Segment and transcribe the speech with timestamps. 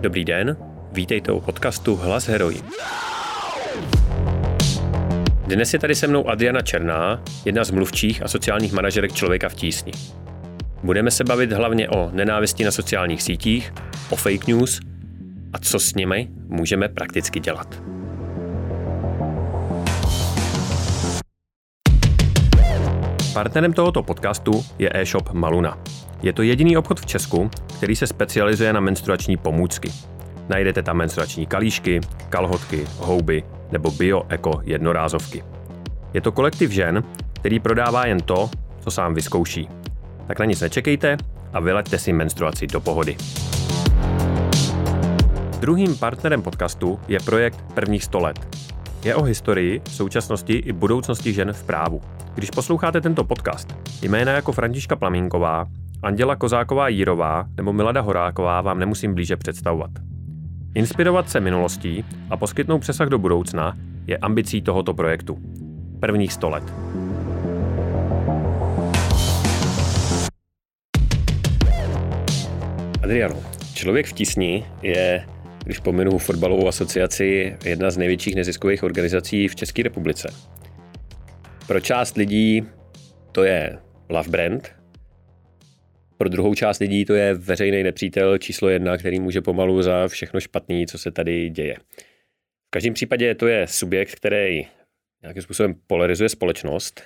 [0.00, 0.56] Dobrý den,
[0.92, 2.62] vítejte u podcastu Hlas herojí.
[5.46, 9.54] Dnes je tady se mnou Adriana Černá, jedna z mluvčích a sociálních manažerek Člověka v
[9.54, 9.92] tísni.
[10.82, 13.72] Budeme se bavit hlavně o nenávisti na sociálních sítích,
[14.10, 14.80] o fake news
[15.52, 17.82] a co s nimi můžeme prakticky dělat.
[23.32, 25.78] Partnerem tohoto podcastu je e-shop Maluna.
[26.22, 29.92] Je to jediný obchod v Česku, který se specializuje na menstruační pomůcky.
[30.48, 35.44] Najdete tam menstruační kalíšky, kalhotky, houby nebo bio-eko jednorázovky.
[36.14, 38.50] Je to kolektiv žen, který prodává jen to,
[38.80, 39.68] co sám vyzkouší.
[40.26, 41.16] Tak na nic nečekejte
[41.52, 43.16] a vyleďte si menstruaci do pohody.
[45.60, 48.56] Druhým partnerem podcastu je projekt Prvních 100 let.
[49.04, 52.00] Je o historii, současnosti i budoucnosti žen v právu.
[52.34, 55.66] Když posloucháte tento podcast, jména jako Františka Plamínková,
[56.02, 59.90] Anděla Kozáková Jírová nebo Milada Horáková vám nemusím blíže představovat.
[60.74, 65.38] Inspirovat se minulostí a poskytnout přesah do budoucna je ambicí tohoto projektu.
[66.00, 66.64] Prvních 100 let.
[73.02, 73.36] Adriano,
[73.74, 75.26] člověk v tísni je,
[75.64, 80.34] když pominu fotbalovou asociaci, jedna z největších neziskových organizací v České republice.
[81.66, 82.64] Pro část lidí
[83.32, 83.78] to je
[84.08, 84.79] love brand,
[86.20, 90.40] pro druhou část lidí to je veřejný nepřítel číslo jedna, který může pomalu za všechno
[90.40, 91.76] špatný, co se tady děje.
[92.66, 94.68] V každém případě to je subjekt, který
[95.22, 97.02] nějakým způsobem polarizuje společnost.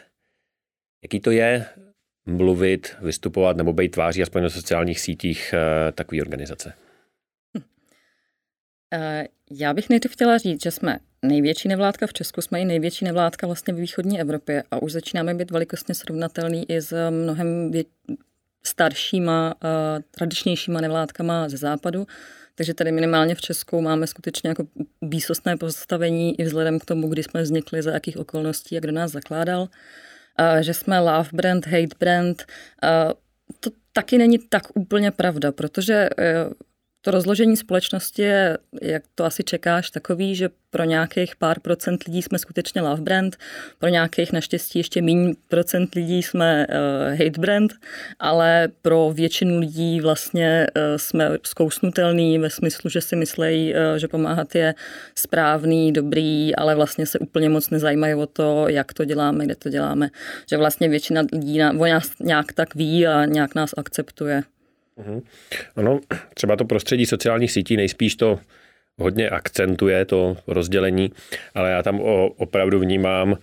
[1.03, 1.67] Jaký to je
[2.27, 6.73] mluvit, vystupovat nebo být tváří aspoň na sociálních sítích eh, takové organizace?
[7.59, 7.63] Hm.
[9.51, 13.47] Já bych nejdřív chtěla říct, že jsme největší nevládka v Česku, jsme i největší nevládka
[13.47, 17.71] vlastně v východní Evropě a už začínáme být velikostně srovnatelný i s mnohem
[18.67, 22.07] staršíma, uh, tradičnějšíma nevládkama ze západu.
[22.55, 24.65] Takže tady minimálně v Česku máme skutečně jako
[25.03, 29.13] výsostné postavení i vzhledem k tomu, kdy jsme vznikli, za jakých okolností a kdo nás
[29.13, 29.69] zakládal.
[30.61, 32.45] Že jsme love brand, hate brand,
[32.83, 33.13] uh,
[33.61, 36.53] to taky není tak úplně pravda, protože uh,
[37.05, 42.23] to rozložení společnosti je, jak to asi čekáš, takový, že pro nějakých pár procent lidí
[42.23, 43.37] jsme skutečně love brand,
[43.79, 47.73] pro nějakých naštěstí ještě méně procent lidí jsme uh, hate brand,
[48.19, 54.09] ale pro většinu lidí vlastně uh, jsme zkousnutelný ve smyslu, že si myslejí, uh, že
[54.09, 54.75] pomáhat je
[55.15, 59.69] správný, dobrý, ale vlastně se úplně moc nezajímají o to, jak to děláme, kde to
[59.69, 60.11] děláme.
[60.51, 64.43] Že vlastně většina lidí o nás nějak tak ví a nějak nás akceptuje.
[64.97, 65.21] Mhm.
[65.77, 66.01] Ano,
[66.35, 68.41] třeba to prostředí sociálních sítí nejspíš to
[68.99, 71.13] hodně akcentuje, to rozdělení,
[71.55, 72.01] ale já tam
[72.37, 73.39] opravdu vnímám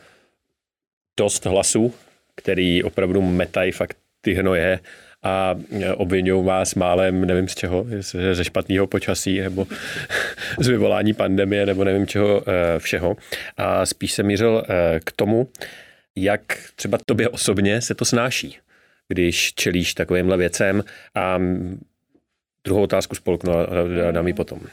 [1.20, 1.94] dost hlasů,
[2.36, 4.80] který opravdu metají fakt ty hnoje
[5.24, 5.56] a
[5.96, 7.86] obvinují vás málem, nevím z čeho,
[8.34, 9.68] ze špatného počasí nebo
[10.60, 13.16] z vyvolání pandemie nebo nevím čeho eh, všeho.
[13.58, 15.50] A spíš se mířil eh, k tomu,
[16.16, 16.42] jak
[16.76, 18.58] třeba tobě osobně se to snáší
[19.12, 20.84] když čelíš takovýmhle věcem.
[21.16, 21.40] A
[22.64, 23.54] druhou otázku spolknu
[24.08, 24.60] a dám ji potom.
[24.60, 24.68] Uh,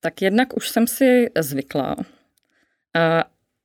[0.00, 1.96] tak jednak už jsem si zvykla.
[1.96, 2.04] Uh,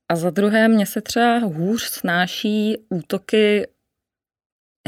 [0.08, 3.66] a za druhé, mě se třeba hůř snáší útoky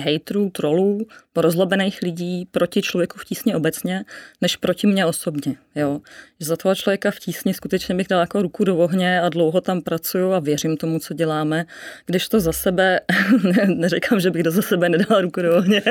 [0.01, 4.05] hejtrů, trolů, rozlobených lidí proti člověku v tísni obecně,
[4.41, 5.55] než proti mně osobně.
[5.75, 6.01] Jo.
[6.41, 9.61] Že za toho člověka v tísni skutečně bych dala jako ruku do ohně a dlouho
[9.61, 11.65] tam pracuju a věřím tomu, co děláme.
[12.07, 13.01] Když to za sebe,
[13.43, 15.83] ne, neříkám, že bych to za sebe nedala ruku do ohně,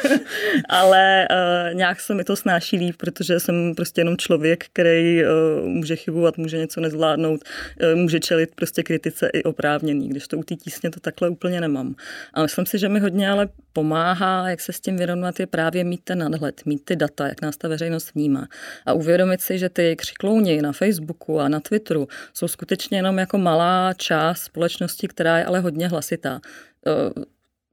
[0.68, 5.68] ale uh, nějak se mi to snáší líp, protože jsem prostě jenom člověk, který uh,
[5.68, 7.40] může chybovat, může něco nezvládnout,
[7.82, 11.60] uh, může čelit prostě kritice i oprávněný, když to u té tísně to takhle úplně
[11.60, 11.94] nemám.
[12.34, 15.84] A myslím si, že mi hodně ale pomáhá, jak se s tím vyrovnat, je právě
[15.84, 18.48] mít ten nadhled, mít ty data, jak nás ta veřejnost vnímá.
[18.86, 23.38] A uvědomit si, že ty křiklouni na Facebooku a na Twitteru jsou skutečně jenom jako
[23.38, 26.40] malá část společnosti, která je ale hodně hlasitá.
[26.86, 26.90] E,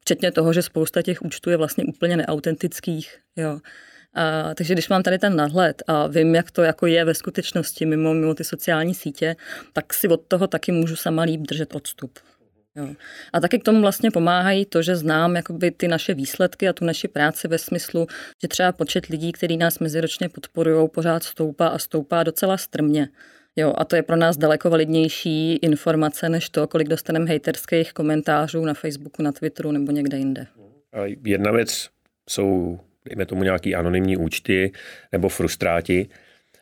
[0.02, 3.18] včetně toho, že spousta těch účtů je vlastně úplně neautentických.
[3.36, 3.60] Jo.
[4.14, 7.86] A, takže když mám tady ten nadhled a vím, jak to jako je ve skutečnosti
[7.86, 9.36] mimo, mimo ty sociální sítě,
[9.74, 12.20] tak si od toho taky můžu sama líp držet odstup.
[12.76, 12.88] Jo.
[13.34, 16.86] A taky k tomu vlastně pomáhají to, že znám jakoby ty naše výsledky a tu
[16.86, 18.08] naši práci ve smyslu,
[18.42, 23.10] že třeba počet lidí, kteří nás meziročně podporují, pořád stoupá a stoupá docela strmě.
[23.56, 28.66] Jo, a to je pro nás daleko validnější informace, než to, kolik dostaneme hejterských komentářů
[28.66, 30.48] na Facebooku, na Twitteru nebo někde jinde.
[30.94, 31.90] A jedna věc
[32.30, 34.72] jsou, dejme tomu, nějaký anonymní účty
[35.12, 36.10] nebo frustráti.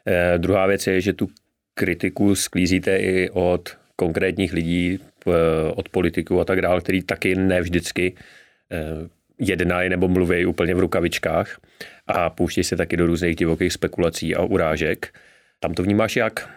[0.07, 1.29] Eh, druhá věc je, že tu
[1.73, 4.99] kritiku sklízíte i od konkrétních lidí,
[5.75, 8.15] od politiků a tak dále, který taky ne vždycky
[8.71, 9.09] eh,
[9.39, 11.59] jednají nebo mluví úplně v rukavičkách
[12.07, 15.13] a pouští se taky do různých divokých spekulací a urážek.
[15.59, 16.49] Tam to vnímáš jak?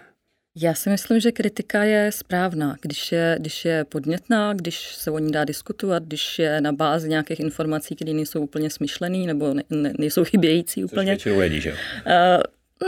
[0.56, 5.18] Já si myslím, že kritika je správná, když je, když je podnětná, když se o
[5.18, 9.62] ní dá diskutovat, když je na bázi nějakých informací, které nejsou úplně smyšlený nebo ne,
[9.70, 11.16] ne, nejsou chybějící úplně.
[11.16, 11.72] Což vědí, že?
[11.72, 11.76] Uh,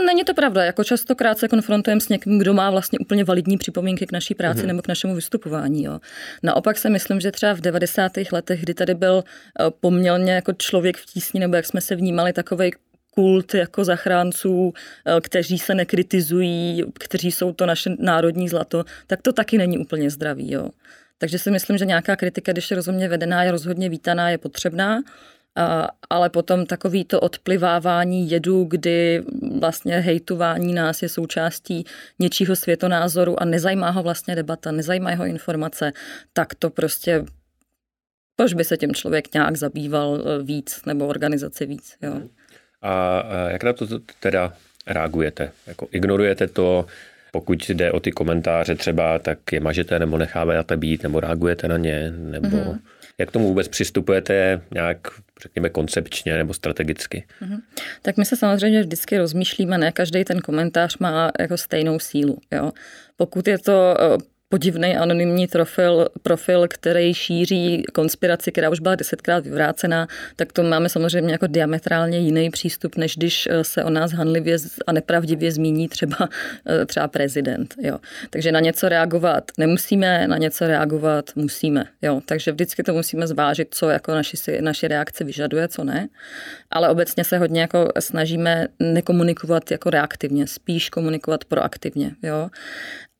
[0.05, 4.05] Není to pravda, jako častokrát se konfrontujeme s někým, kdo má vlastně úplně validní připomínky
[4.05, 4.67] k naší práci mm-hmm.
[4.67, 5.83] nebo k našemu vystupování.
[5.83, 5.99] Jo.
[6.43, 8.11] Naopak se myslím, že třeba v 90.
[8.31, 12.33] letech, kdy tady byl eh, poměrně jako člověk v tísni, nebo jak jsme se vnímali,
[12.33, 12.71] takový
[13.11, 14.73] kult jako zachránců,
[15.05, 20.09] eh, kteří se nekritizují, kteří jsou to naše národní zlato, tak to taky není úplně
[20.09, 20.51] zdravý.
[20.51, 20.69] Jo.
[21.17, 25.01] Takže si myslím, že nějaká kritika, když je rozhodně vedená, je rozhodně vítaná, je potřebná
[26.09, 29.23] ale potom takový to odplivávání jedu, kdy
[29.59, 31.85] vlastně hejtování nás je součástí
[32.19, 35.93] něčího světonázoru a nezajímá ho vlastně debata, nezajímá ho informace,
[36.33, 37.25] tak to prostě
[38.35, 41.95] proč by se tím člověk nějak zabýval e, víc nebo organizace víc.
[42.01, 42.21] Jo.
[42.81, 43.87] A jak na to
[44.19, 44.53] teda
[44.87, 45.51] reagujete?
[45.67, 46.85] Jako ignorujete to,
[47.31, 51.77] pokud jde o ty komentáře třeba, tak je mažete nebo necháváte být, nebo reagujete na
[51.77, 52.47] ně, nebo...
[52.47, 52.79] Mm-hmm.
[53.17, 54.97] Jak tomu vůbec přistupujete nějak,
[55.41, 57.25] řekněme, koncepčně nebo strategicky?
[57.41, 57.59] Mm-hmm.
[58.01, 62.37] Tak my se samozřejmě vždycky rozmýšlíme, ne každý ten komentář má jako stejnou sílu.
[62.51, 62.71] Jo?
[63.17, 63.95] Pokud je to
[64.53, 70.89] podivný anonymní profil, profil, který šíří konspiraci, která už byla desetkrát vyvrácená, tak to máme
[70.89, 74.57] samozřejmě jako diametrálně jiný přístup, než když eh, se o nás hanlivě
[74.87, 76.29] a nepravdivě zmíní třeba,
[76.69, 77.75] eh, třeba prezident.
[77.81, 77.99] Jo.
[78.29, 81.85] Takže na něco reagovat nemusíme, na něco reagovat musíme.
[82.01, 82.21] Jo.
[82.25, 86.07] Takže vždycky to musíme zvážit, co jako naši, naši reakce vyžaduje, co ne.
[86.71, 92.11] Ale obecně se hodně jako snažíme nekomunikovat jako reaktivně, spíš komunikovat proaktivně.
[92.23, 92.49] Jo.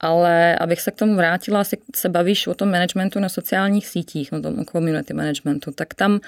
[0.04, 4.34] Ale abych se k tomu vrátila, asi se bavíš o tom managementu na sociálních sítích,
[4.34, 6.20] o tom community managementu, tak tam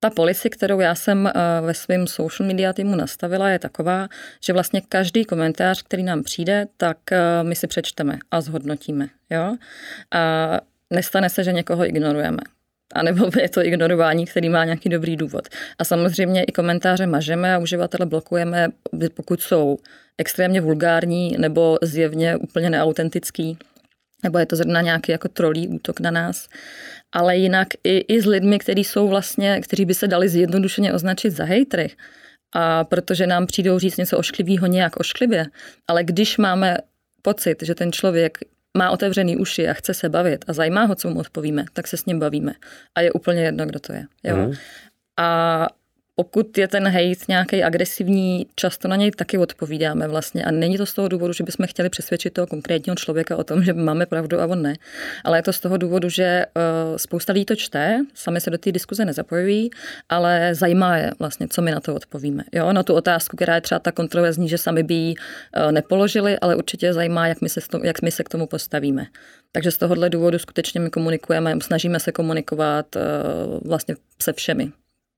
[0.00, 4.08] ta policy, kterou já jsem eh, ve svém social media týmu nastavila, je taková,
[4.40, 9.08] že vlastně každý komentář, který nám přijde, tak eh, my si přečteme a zhodnotíme.
[9.30, 9.56] Jo?
[10.10, 10.60] A
[10.90, 12.53] nestane se, že někoho ignorujeme.
[12.94, 15.48] A nebo je to ignorování, který má nějaký dobrý důvod.
[15.78, 18.68] A samozřejmě i komentáře mažeme a uživatele blokujeme,
[19.14, 19.78] pokud jsou
[20.18, 23.58] extrémně vulgární nebo zjevně úplně neautentický,
[24.22, 26.48] nebo je to zrovna nějaký jako trolí útok na nás.
[27.12, 31.30] Ale jinak i, i s lidmi, kteří jsou vlastně, kteří by se dali zjednodušeně označit
[31.30, 31.90] za hejtry,
[32.54, 35.46] a protože nám přijdou říct něco ošklivého nějak ošklivě,
[35.88, 36.78] ale když máme
[37.22, 38.38] pocit, že ten člověk
[38.78, 41.96] má otevřený uši a chce se bavit a zajímá ho, co mu odpovíme, tak se
[41.96, 42.54] s ním bavíme.
[42.94, 44.04] A je úplně jedno, kdo to je.
[44.24, 44.36] Jo?
[44.36, 44.52] Mm.
[45.16, 45.66] A
[46.16, 50.44] pokud je ten hejt nějaký agresivní, často na něj taky odpovídáme vlastně.
[50.44, 53.64] A není to z toho důvodu, že bychom chtěli přesvědčit toho konkrétního člověka o tom,
[53.64, 54.74] že máme pravdu a on ne.
[55.24, 58.58] Ale je to z toho důvodu, že uh, spousta lidí to čte, sami se do
[58.58, 59.70] té diskuze nezapojují,
[60.08, 62.44] ale zajímá je vlastně, co my na to odpovíme.
[62.52, 66.38] Jo, na tu otázku, která je třeba tak kontroverzní, že sami by ji uh, nepoložili,
[66.38, 69.06] ale určitě zajímá, jak my, se tomu, jak my se k tomu postavíme.
[69.52, 73.02] Takže z tohohle důvodu skutečně my komunikujeme, snažíme se komunikovat uh,
[73.68, 74.72] vlastně se všemi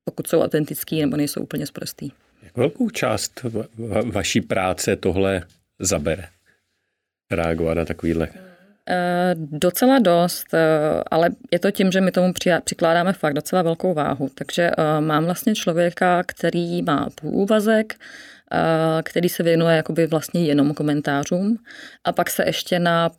[0.08, 2.10] pokud jsou autentický nebo nejsou úplně zprostý.
[2.42, 5.42] Jak velkou část va- vaší práce tohle
[5.78, 6.24] zabere?
[7.30, 8.28] Reagovat na takovýhle
[8.88, 10.58] e, Docela dost, e,
[11.10, 12.32] ale je to tím, že my tomu
[12.64, 14.30] přikládáme fakt docela velkou váhu.
[14.34, 17.94] Takže e, mám vlastně člověka, který má půlúvazek,
[19.04, 21.58] který se věnuje jakoby vlastně jenom komentářům
[22.04, 23.10] a pak se ještě na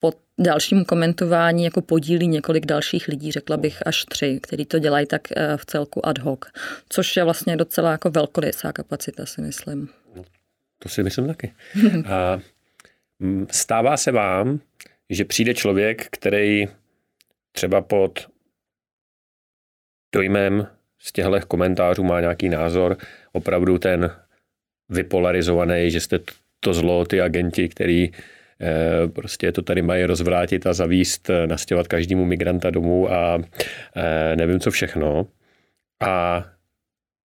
[0.00, 5.06] po dalším komentování jako podílí několik dalších lidí, řekla bych až tři, kteří to dělají
[5.06, 6.40] tak eh, v celku ad hoc,
[6.88, 9.88] což je vlastně docela jako velkorysá kapacita, si myslím.
[10.78, 11.52] To si myslím taky.
[12.06, 12.40] A
[13.50, 14.60] stává se vám,
[15.10, 16.68] že přijde člověk, který
[17.52, 18.28] třeba pod
[20.14, 20.66] dojmem
[20.98, 22.96] z těchto komentářů má nějaký názor,
[23.32, 24.10] opravdu ten
[24.88, 26.18] vypolarizovaný, že jste
[26.60, 28.12] to zlo, ty agenti, který
[29.08, 33.38] prostě to tady mají rozvrátit a zavíst, eh, nastěhovat každému migranta domů a
[33.96, 35.26] eh, nevím co všechno.
[36.02, 36.44] A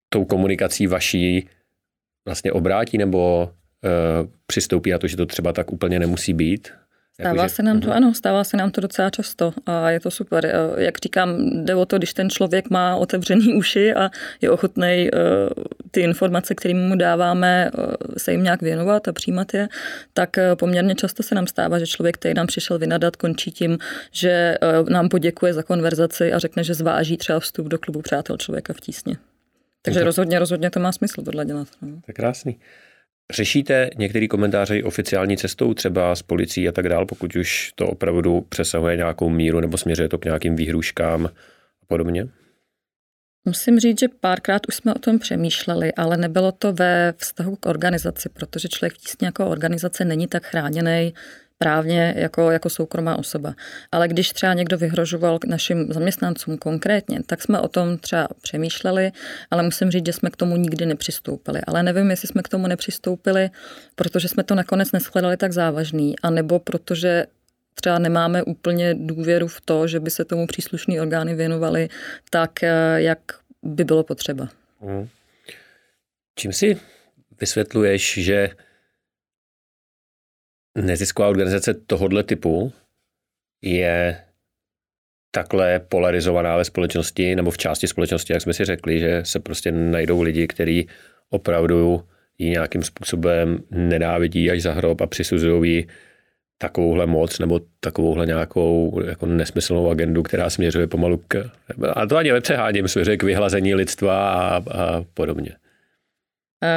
[0.09, 1.49] tou komunikací vaší
[2.27, 3.51] vlastně obrátí nebo
[4.47, 6.71] přistoupí na to, že to třeba tak úplně nemusí být?
[7.21, 7.95] Stává jako, se nám to, uh-huh.
[7.95, 10.55] ano, stává se nám to docela často a je to super.
[10.77, 14.09] Jak říkám, jde o to, když ten člověk má otevřený uši a
[14.41, 17.85] je ochotný uh, ty informace, které mu dáváme, uh,
[18.17, 19.67] se jim nějak věnovat a přijímat je,
[20.13, 23.77] tak poměrně často se nám stává, že člověk, který nám přišel vynadat, končí tím,
[24.11, 24.55] že
[24.89, 28.79] nám poděkuje za konverzaci a řekne, že zváží třeba vstup do klubu přátel člověka v
[28.79, 29.17] tísně.
[29.81, 31.67] Takže no rozhodně, rozhodně to má smysl tohle dělat.
[31.81, 31.87] No.
[31.89, 32.59] To je krásný.
[33.33, 38.41] Řešíte některé komentáře oficiální cestou, třeba s policií a tak dál, pokud už to opravdu
[38.41, 42.27] přesahuje nějakou míru nebo směřuje to k nějakým výhruškám a podobně?
[43.47, 47.65] Musím říct, že párkrát už jsme o tom přemýšleli, ale nebylo to ve vztahu k
[47.65, 51.13] organizaci, protože člověk v tísni jako organizace není tak chráněný
[51.57, 53.53] právně jako, jako soukromá osoba.
[53.91, 59.11] Ale když třeba někdo vyhrožoval k našim zaměstnancům konkrétně, tak jsme o tom třeba přemýšleli,
[59.51, 61.61] ale musím říct, že jsme k tomu nikdy nepřistoupili.
[61.67, 63.49] Ale nevím, jestli jsme k tomu nepřistoupili,
[63.95, 67.25] protože jsme to nakonec neschledali tak závažný, anebo protože
[67.75, 71.89] třeba nemáme úplně důvěru v to, že by se tomu příslušný orgány věnovaly
[72.29, 73.19] tak, eh, jak
[73.63, 74.49] by bylo potřeba.
[74.81, 75.07] Hmm.
[76.35, 76.77] Čím si
[77.41, 78.49] vysvětluješ, že
[80.75, 82.73] nezisková organizace tohohle typu
[83.61, 84.17] je
[85.31, 89.71] takhle polarizovaná ve společnosti nebo v části společnosti, jak jsme si řekli, že se prostě
[89.71, 90.87] najdou lidi, kteří
[91.29, 92.03] opravdu
[92.37, 95.87] ji nějakým způsobem nenávidí až za hrob a přisuzují jí
[96.57, 101.49] takovouhle moc nebo takovouhle nějakou jako nesmyslnou agendu, která směřuje pomalu k,
[101.93, 105.51] a to ani nepřeháním, směřuje k vyhlazení lidstva a, a podobně.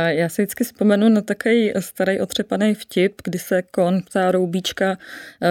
[0.09, 4.99] Já si vždycky vzpomenu na takový starý otřepaný vtip, kdy se kon ptá Roubíčka,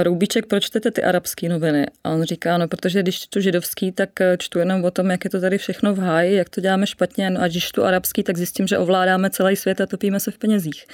[0.04, 1.86] Roubíček, proč čtete ty arabské noviny?
[2.04, 5.30] A on říká, no protože když čtu židovský, tak čtu jenom o tom, jak je
[5.30, 8.38] to tady všechno v háji, jak to děláme špatně, no a když čtu arabský, tak
[8.38, 10.86] zjistím, že ovládáme celý svět a topíme se v penězích.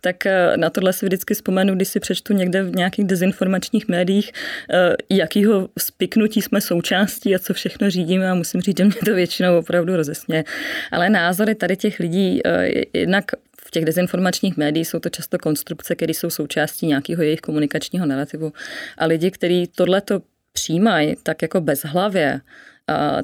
[0.00, 4.32] Tak eh, na tohle si vždycky vzpomenu, když si přečtu někde v nějakých dezinformačních médiích,
[4.70, 9.14] eh, jakýho spiknutí jsme součástí a co všechno řídíme a musím říct, že mě to
[9.14, 10.44] většinou opravdu rozesmě.
[10.90, 13.24] Ale názory tady těch lidí eh, jednak
[13.60, 18.52] v těch dezinformačních médiích jsou to často konstrukce, které jsou součástí nějakého jejich komunikačního narrativu.
[18.98, 20.20] A lidi, kteří tohleto
[20.52, 22.40] přijímají tak jako bezhlavě,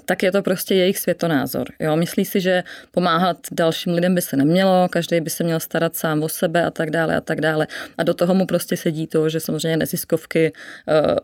[0.04, 1.66] tak je to prostě jejich světonázor.
[1.80, 1.96] Jo?
[1.96, 6.22] Myslí si, že pomáhat dalším lidem by se nemělo, každý by se měl starat sám
[6.22, 7.66] o sebe a tak dále a tak dále.
[7.98, 11.16] A do toho mu prostě sedí to, že samozřejmě neziskovky uh,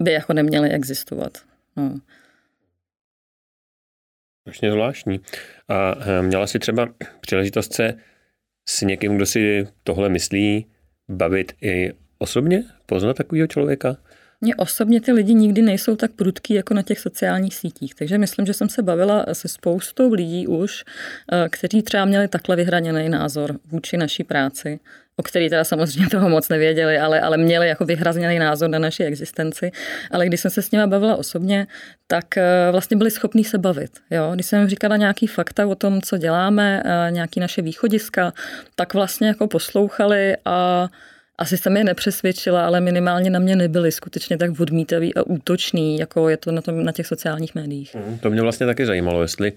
[0.00, 1.38] by jako neměly existovat.
[1.76, 1.94] No.
[4.44, 5.20] Strašně zvláštní.
[5.68, 6.88] A eh, měla si třeba
[7.20, 7.94] příležitost se
[8.68, 10.66] s někým, kdo si tohle myslí,
[11.08, 12.64] bavit i osobně?
[12.86, 13.96] Poznat takového člověka?
[14.40, 17.94] Mně osobně ty lidi nikdy nejsou tak prudký jako na těch sociálních sítích.
[17.94, 20.84] Takže myslím, že jsem se bavila se spoustou lidí už,
[21.32, 24.80] eh, kteří třeba měli takhle vyhraněný názor vůči naší práci
[25.16, 29.04] o který teda samozřejmě toho moc nevěděli, ale, ale měli jako vyhrazněný názor na naši
[29.04, 29.70] existenci.
[30.10, 31.66] Ale když jsem se s nimi bavila osobně,
[32.06, 33.90] tak eh, vlastně byli schopní se bavit.
[34.10, 34.30] Jo?
[34.34, 38.32] Když jsem říkala nějaký fakta o tom, co děláme, eh, nějaký naše východiska,
[38.74, 40.88] tak vlastně jako poslouchali a
[41.38, 46.28] asi jsem je nepřesvědčila, ale minimálně na mě nebyli skutečně tak odmítaví a útoční, jako
[46.28, 47.94] je to na, tom, na těch sociálních médiích.
[47.94, 49.52] Mm, to mě vlastně taky zajímalo, jestli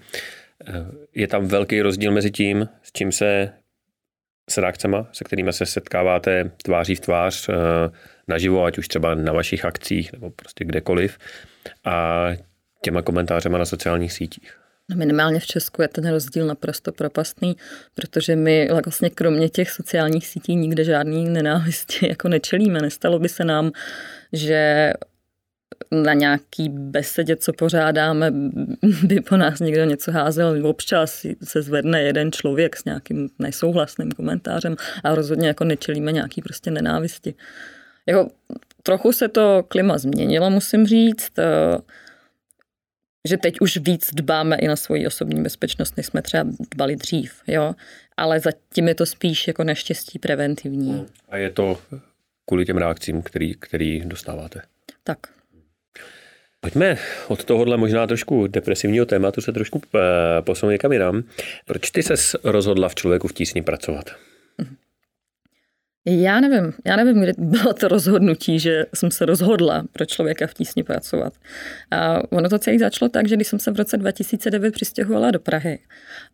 [0.66, 0.72] eh,
[1.14, 3.50] je tam velký rozdíl mezi tím, s čím se
[4.48, 7.54] s reakcemi, se kterými se setkáváte tváří v tvář eh,
[8.28, 11.18] naživo, ať už třeba na vašich akcích nebo prostě kdekoliv,
[11.84, 12.26] a
[12.84, 14.58] těma komentářema na sociálních sítích.
[14.90, 17.56] No minimálně v Česku je ten rozdíl naprosto propastný,
[17.94, 22.80] protože my vlastně kromě těch sociálních sítí nikde žádný nenávisti jako nečelíme.
[22.80, 23.72] Nestalo by se nám,
[24.32, 24.92] že
[25.90, 28.32] na nějaký besedě, co pořádáme,
[29.02, 30.66] by po nás někdo něco házel.
[30.66, 36.70] Občas se zvedne jeden člověk s nějakým nesouhlasným komentářem a rozhodně jako nečelíme nějaký prostě
[36.70, 37.34] nenávisti.
[38.06, 38.30] Jako,
[38.82, 41.78] trochu se to klima změnilo, musím říct, eh,
[43.28, 47.42] že teď už víc dbáme i na svoji osobní bezpečnost, než jsme třeba dbali dřív,
[47.46, 47.74] jo.
[48.16, 51.06] Ale zatím je to spíš jako neštěstí preventivní.
[51.28, 51.78] A je to
[52.44, 54.62] kvůli těm reakcím, který, který dostáváte?
[55.04, 55.18] Tak.
[56.60, 56.98] Pojďme
[57.28, 59.98] od tohohle možná trošku depresivního tématu se trošku eh,
[60.42, 61.22] posunout někam jinam.
[61.66, 64.10] Proč ty ses rozhodla v člověku v tísni pracovat?
[66.06, 70.54] Já nevím, já nevím, kde bylo to rozhodnutí, že jsem se rozhodla pro člověka v
[70.54, 71.32] tísni pracovat.
[71.90, 75.40] A ono to celé začalo tak, že když jsem se v roce 2009 přistěhovala do
[75.40, 75.78] Prahy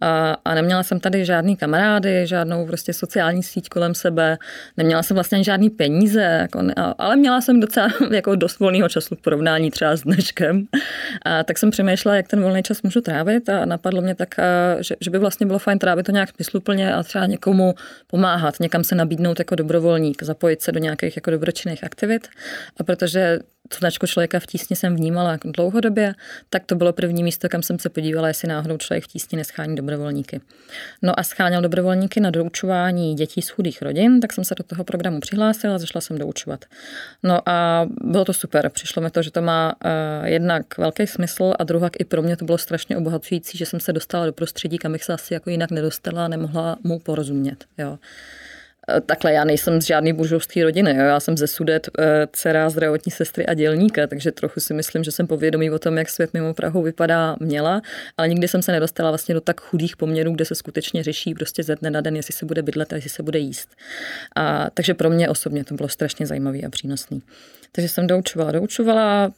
[0.01, 4.39] a, a neměla jsem tady žádný kamarády, žádnou prostě sociální síť kolem sebe,
[4.77, 8.89] neměla jsem vlastně ani žádný peníze, jako ne, ale měla jsem docela jako dost volného
[8.89, 10.67] času v porovnání třeba s dneškem.
[11.23, 14.35] A tak jsem přemýšlela, jak ten volný čas můžu trávit a napadlo mě tak,
[14.81, 17.75] že, že by vlastně bylo fajn trávit to nějak smysluplně a třeba někomu
[18.07, 22.29] pomáhat, někam se nabídnout jako dobrovolník, zapojit se do nějakých jako dobročinných aktivit.
[22.77, 26.15] A protože tu značku člověka v tísni jsem vnímala jako dlouhodobě,
[26.51, 29.77] tak to bylo první místo, kam jsem se podívala, jestli náhodou člověk v tísni neschání
[29.77, 30.41] dobrovolníky.
[31.03, 34.85] No a scháněl dobrovolníky na doučování dětí z chudých rodin, tak jsem se do toho
[34.85, 36.65] programu přihlásila a zašla jsem doučovat.
[37.23, 38.69] No a bylo to super.
[38.69, 42.37] Přišlo mi to, že to má uh, jednak velký smysl a druhak i pro mě
[42.37, 45.51] to bylo strašně obohacující, že jsem se dostala do prostředí, kam bych se asi jako
[45.51, 47.65] jinak nedostala a nemohla mu porozumět.
[47.79, 47.99] Jo.
[48.89, 51.05] Eh, takhle já nejsem z žádný buržovské rodiny, jo?
[51.05, 55.13] já jsem ze Sudet, eh, dcera zdravotní sestry a dělníka, takže trochu si myslím, že
[55.13, 57.83] jsem povědomý o tom, jak svět mimo Prahu vypadá, měla,
[58.17, 61.63] ale nikdy jsem se nedostala vlastně do tak chudých poměrů, kde se skutečně řeší prostě
[61.63, 63.69] ze dne na den, jestli se bude bydlet a jestli se bude jíst.
[64.37, 67.19] A, takže pro mě osobně to bylo strašně zajímavé a přínosné.
[67.73, 69.33] Takže jsem doučovala, doučovala,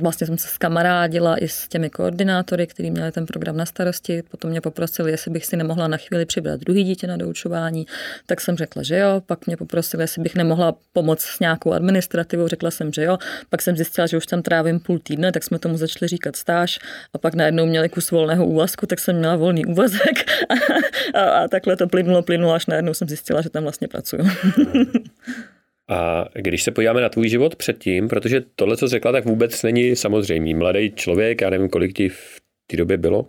[0.00, 4.22] vlastně jsem se skamarádila i s těmi koordinátory, kteří měli ten program na starosti.
[4.30, 7.86] Potom mě poprosili, jestli bych si nemohla na chvíli přibrat druhý dítě na doučování.
[8.26, 9.22] Tak jsem řekla, že jo.
[9.26, 12.48] Pak mě poprosili, jestli bych nemohla pomoct s nějakou administrativou.
[12.48, 13.18] Řekla jsem, že jo.
[13.50, 16.78] Pak jsem zjistila, že už tam trávím půl týdne, tak jsme tomu začali říkat stáž.
[17.14, 20.30] A pak najednou měli kus volného úvazku, tak jsem měla volný úvazek.
[21.14, 24.24] a, a, a takhle to plynulo, plynulo, až najednou jsem zjistila, že tam vlastně pracuju.
[25.88, 29.96] A když se podíváme na tvůj život předtím, protože tohle, co řekla, tak vůbec není
[29.96, 30.54] samozřejmý.
[30.54, 33.26] Mladý člověk, já nevím, kolik ti v té době bylo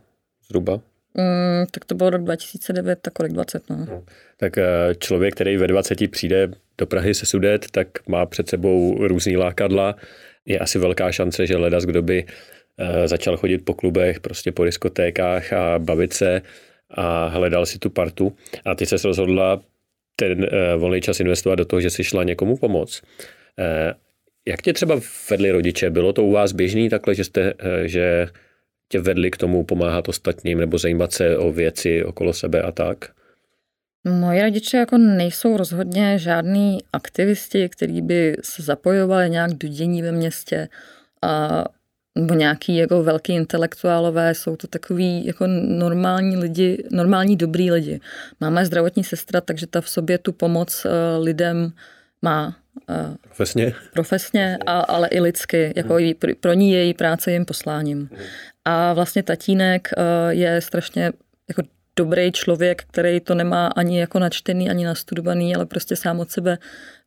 [0.47, 0.81] zhruba?
[1.17, 3.85] Mm, tak to bylo rok 2009, tak kolik 20, no.
[3.89, 4.03] no.
[4.37, 9.07] Tak eh, člověk, který ve 20 přijde do Prahy se sudet, tak má před sebou
[9.07, 9.95] různý lákadla.
[10.45, 12.25] Je asi velká šance, že ledas, kdo by
[12.77, 16.41] eh, začal chodit po klubech, prostě po diskotékách a bavit se
[16.91, 18.35] a hledal si tu partu.
[18.65, 19.61] A ty se rozhodla
[20.15, 23.01] ten uh, volný čas investovat do toho, že jsi šla někomu pomoct.
[23.01, 23.65] Uh,
[24.47, 25.89] jak tě třeba vedli rodiče?
[25.89, 28.27] Bylo to u vás běžný takhle, že, jste, uh, že
[28.89, 32.97] tě vedli k tomu pomáhat ostatním nebo zajímat se o věci okolo sebe a tak?
[34.07, 40.11] Moji rodiče jako nejsou rozhodně žádní aktivisti, kteří by se zapojovali nějak do dění ve
[40.11, 40.67] městě.
[41.21, 41.65] A
[42.15, 47.99] nebo nějaký jako velký intelektuálové, jsou to takový jako normální lidi, normální dobrý lidi.
[48.41, 51.71] Máme zdravotní sestra, takže ta v sobě tu pomoc uh, lidem
[52.21, 52.57] má.
[52.89, 53.73] Uh, profesně?
[53.93, 55.73] Profesně, a, ale i lidsky.
[55.75, 56.03] Jako hmm.
[56.03, 57.97] jí, pro ní její práce jim posláním.
[57.97, 58.25] Hmm.
[58.65, 61.11] A vlastně tatínek uh, je strašně
[61.49, 61.61] jako
[61.95, 66.57] dobrý člověk, který to nemá ani jako načtený, ani nastudovaný, ale prostě sám od sebe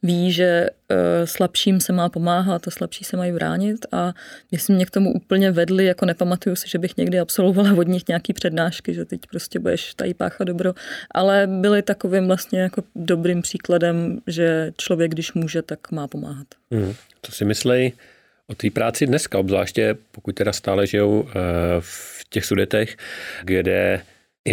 [0.03, 4.13] ví, že uh, slabším se má pomáhat a slabší se mají bránit a
[4.51, 8.09] jestli mě k tomu úplně vedli, jako nepamatuju si, že bych někdy absolvovala od nich
[8.09, 10.75] nějaký přednášky, že teď prostě budeš tady páchat dobro,
[11.11, 16.47] ale byli takovým vlastně jako dobrým příkladem, že člověk, když může, tak má pomáhat.
[16.71, 16.95] Hmm.
[17.21, 17.93] To si myslej
[18.47, 21.29] o té práci dneska, obzvláště pokud teda stále žijou uh,
[21.81, 22.97] v těch sudetech,
[23.45, 24.01] kde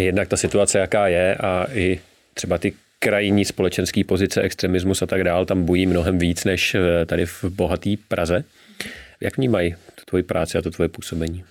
[0.04, 2.00] jednak ta situace, jaká je a i
[2.34, 7.06] třeba ty krajní společenské pozice, extremismus a tak dál tam bojí mnohem víc než eh,
[7.06, 8.44] tady v bohaté Praze.
[9.20, 11.44] Jak vnímají tu tvoji práci a to tvoje působení?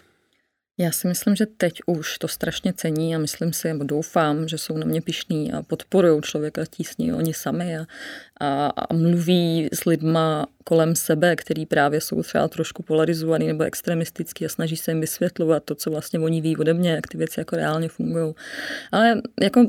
[0.78, 4.58] Já si myslím, že teď už to strašně cení a myslím si, nebo doufám, že
[4.58, 7.86] jsou na mě pišní a podporují člověka tísní oni sami a,
[8.40, 14.46] a, a mluví s lidma kolem sebe, který právě jsou třeba trošku polarizovaný nebo extremistický
[14.46, 17.40] a snaží se jim vysvětlovat to, co vlastně oni ví ode mě, jak ty věci
[17.40, 18.34] jako reálně fungují.
[18.92, 19.68] Ale jako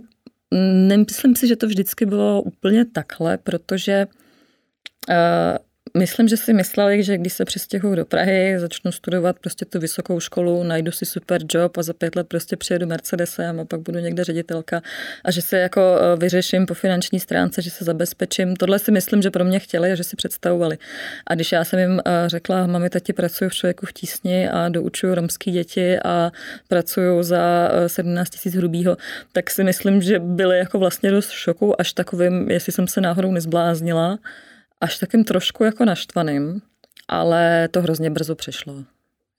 [0.86, 4.06] nemyslím si, že to vždycky bylo úplně takhle, protože
[5.08, 5.14] uh,
[5.98, 10.20] Myslím, že si mysleli, že když se přestěhuju do Prahy, začnu studovat prostě tu vysokou
[10.20, 13.98] školu, najdu si super job a za pět let prostě přijedu Mercedesem a pak budu
[13.98, 14.82] někde ředitelka
[15.24, 18.56] a že se jako eh, vyřeším po finanční stránce, že se zabezpečím.
[18.56, 20.78] Tohle si myslím, že pro mě chtěli a že si představovali.
[21.26, 24.68] A když já jsem jim eh, řekla, mami, tati, pracuji v člověku v tísni a
[24.68, 26.32] doučuju romský děti a
[26.68, 28.96] pracuju za 17 eh, tisíc hrubýho,
[29.32, 33.32] tak si myslím, že byli jako vlastně dost šoku, až takovým, jestli jsem se náhodou
[33.32, 34.18] nezbláznila
[34.80, 36.62] až takým trošku jako naštvaným,
[37.08, 38.84] ale to hrozně brzo přešlo.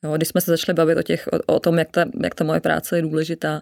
[0.04, 2.44] Jo, když jsme se začali bavit o, těch, o, o tom, jak ta, jak ta
[2.44, 3.62] moje práce je důležitá,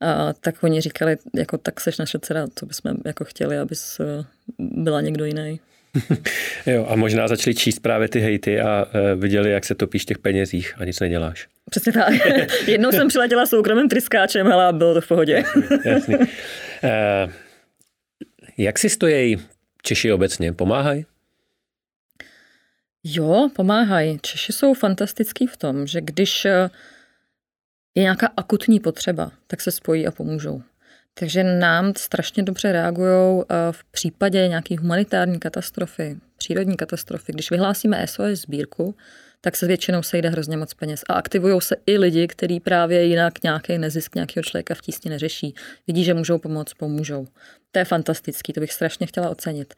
[0.00, 4.24] a, tak oni říkali, jako tak seš naše dcera, co bychom jako chtěli, abys eh,
[4.58, 5.60] byla někdo jiný.
[6.66, 10.06] jo, a možná začali číst právě ty hejty a uh, viděli, jak se topíš v
[10.06, 11.48] těch penězích a nic neděláš.
[11.70, 12.14] Přesně tak.
[12.66, 15.44] Jednou jsem přiletěla soukromým tryskáčem, ale bylo to v pohodě.
[15.84, 16.16] jasný.
[16.16, 16.24] Uh,
[18.58, 19.38] jak si stojí
[19.82, 21.06] Češi obecně pomáhají?
[23.04, 24.18] Jo, pomáhají.
[24.22, 26.70] Češi jsou fantastický v tom, že když eh,
[27.94, 30.62] je nějaká akutní potřeba, tak se spojí a pomůžou.
[31.14, 37.32] Takže nám strašně dobře reagují eh, v případě nějaké humanitární katastrofy, přírodní katastrofy.
[37.32, 38.94] Když vyhlásíme SOS sbírku,
[39.40, 41.04] tak se většinou sejde hrozně moc peněz.
[41.08, 45.54] A aktivují se i lidi, kteří právě jinak nějaký nezisk nějakého člověka v tísni neřeší.
[45.86, 47.26] Vidí, že můžou pomoct, pomůžou.
[47.72, 49.74] To je fantastický, to bych strašně chtěla ocenit.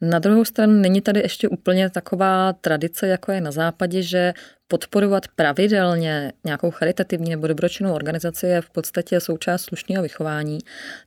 [0.00, 4.34] Na druhou stranu není tady ještě úplně taková tradice, jako je na západě, že
[4.68, 10.58] podporovat pravidelně nějakou charitativní nebo dobročinnou organizaci je v podstatě součást slušného vychování,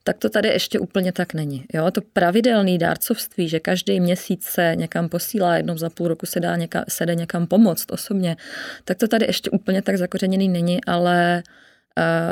[0.04, 1.66] tak to tady ještě úplně tak není.
[1.74, 1.92] Jo?
[1.92, 6.56] To pravidelné dárcovství, že každý měsíc se někam posílá, jednou za půl roku se, dá
[6.56, 8.38] někam, se jde někam pomoct osobně,
[8.86, 11.44] tak to tady ještě úplně tak zakořeněný není, ale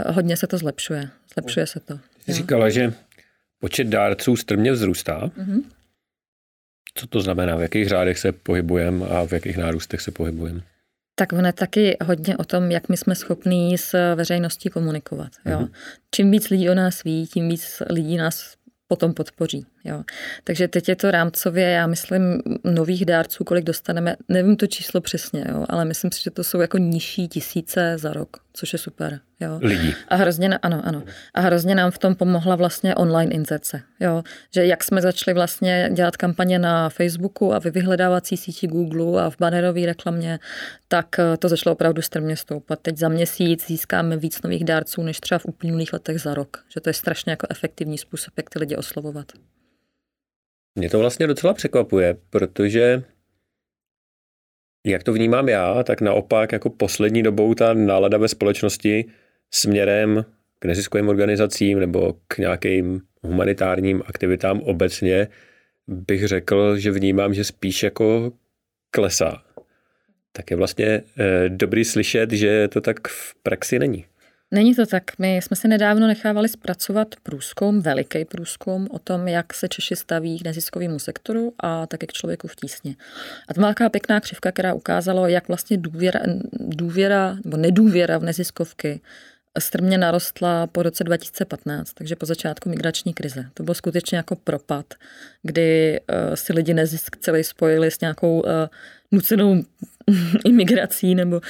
[0.06, 1.10] uh, hodně se to zlepšuje.
[1.34, 2.00] Zlepšuje se to.
[2.28, 2.94] Říkala, že
[3.60, 5.28] počet dárců strmě vzrůstá.
[5.28, 5.64] Mm-hmm.
[6.94, 7.56] Co to znamená?
[7.56, 10.62] V jakých řádech se pohybujeme a v jakých nárůstech se pohybujeme?
[11.16, 15.32] Tak ono taky hodně o tom, jak my jsme schopní s veřejností komunikovat.
[15.46, 15.60] Jo.
[15.60, 15.72] Mm-hmm.
[16.12, 18.56] Čím víc lidí o nás ví, tím víc lidí nás
[18.88, 19.66] potom podpoří.
[19.86, 20.04] Jo.
[20.44, 25.46] Takže teď je to rámcově, já myslím, nových dárců, kolik dostaneme, nevím to číslo přesně,
[25.50, 29.20] jo, ale myslím si, že to jsou jako nižší tisíce za rok, což je super.
[29.40, 29.60] Jo.
[29.62, 29.96] Lidí.
[30.08, 31.04] A hrozně, ano, ano.
[31.34, 33.82] A hrozně nám v tom pomohla vlastně online inzerce.
[34.00, 34.24] Jo.
[34.54, 39.30] Že jak jsme začali vlastně dělat kampaně na Facebooku a ve vyhledávací síti Google a
[39.30, 40.40] v bannerové reklamě,
[40.88, 42.80] tak eh, to začalo opravdu strmě stoupat.
[42.80, 46.64] Teď za měsíc získáme víc nových dárců, než třeba v uplynulých letech za rok.
[46.70, 49.32] Že to je strašně jako efektivní způsob, jak ty lidi oslovovat.
[50.76, 53.04] Mě to vlastně docela překvapuje, protože
[54.86, 59.06] jak to vnímám já, tak naopak jako poslední dobou ta nálada ve společnosti
[59.52, 60.26] směrem
[60.60, 65.28] k neziskovým organizacím nebo k nějakým humanitárním aktivitám obecně
[65.88, 68.32] bych řekl, že vnímám, že spíš jako
[68.92, 69.44] klesá.
[70.32, 74.06] Tak je vlastně eh, dobrý slyšet, že to tak v praxi není.
[74.56, 75.04] Není to tak.
[75.20, 80.40] My jsme si nedávno nechávali zpracovat průzkum, veliký průzkum o tom, jak se Češi staví
[80.40, 82.96] k neziskovému sektoru a také k člověku v tísni.
[83.48, 86.20] A to má taková pěkná křivka, která ukázalo, jak vlastně důvěra,
[86.60, 89.02] důvěra nebo nedůvěra v neziskovky
[89.60, 93.46] strmě narostla po roce 2015, takže po začátku migrační krize.
[93.54, 94.86] To byl skutečně jako propad,
[95.44, 98.50] kdy uh, si lidi nezisk celý spojili s nějakou uh,
[99.12, 99.64] nucenou
[100.46, 101.42] imigrací, nebo, uh,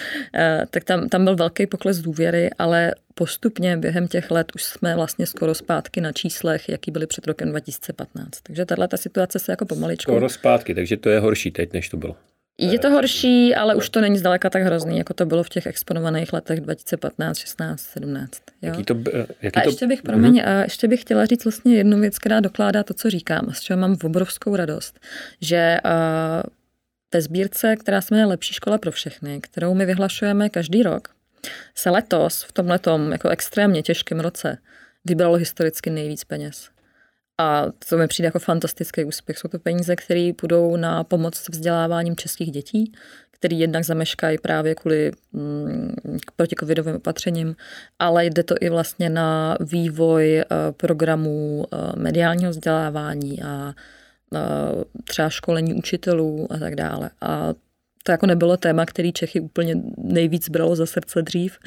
[0.70, 5.26] tak tam, tam byl velký pokles důvěry, ale postupně během těch let už jsme vlastně
[5.26, 8.42] skoro zpátky na číslech, jaký byly před rokem 2015.
[8.44, 10.12] Takže tahle ta situace se jako pomaličku...
[10.12, 12.16] Skoro zpátky, takže to je horší teď, než to bylo.
[12.58, 15.66] Je to horší, ale už to není zdaleka tak hrozný, jako to bylo v těch
[15.66, 18.32] exponovaných letech 2015, 16, 17.
[18.32, 18.40] Jo?
[18.62, 18.98] Jaký to,
[19.42, 19.70] jaký a to...
[19.70, 20.60] ještě bych, promiň, mm-hmm.
[20.60, 23.62] a ještě bych chtěla říct vlastně jednu věc, která dokládá to, co říkám, a s
[23.62, 25.00] čeho mám obrovskou radost,
[25.42, 25.92] že uh,
[27.14, 31.08] ve sbírce, která se jmenuje Lepší škola pro všechny, kterou my vyhlašujeme každý rok,
[31.76, 32.80] se letos, v tomhle
[33.12, 34.58] jako extrémně těžkém roce,
[35.06, 36.70] vybralo historicky nejvíc peněz.
[37.38, 39.38] A to mi přijde jako fantastický úspěch.
[39.38, 42.92] Jsou to peníze, které půjdou na pomoc s vzděláváním českých dětí,
[43.32, 45.96] který jednak zameškají právě kvůli mm,
[46.36, 47.56] protikovidovým opatřením,
[48.00, 53.74] ale jde to i vlastně na vývoj eh, programů eh, mediálního vzdělávání a
[54.36, 54.40] eh,
[55.04, 57.10] třeba školení učitelů a tak dále.
[57.22, 57.54] A
[58.06, 61.58] to jako nebylo téma, který Čechy úplně nejvíc bralo za srdce dřív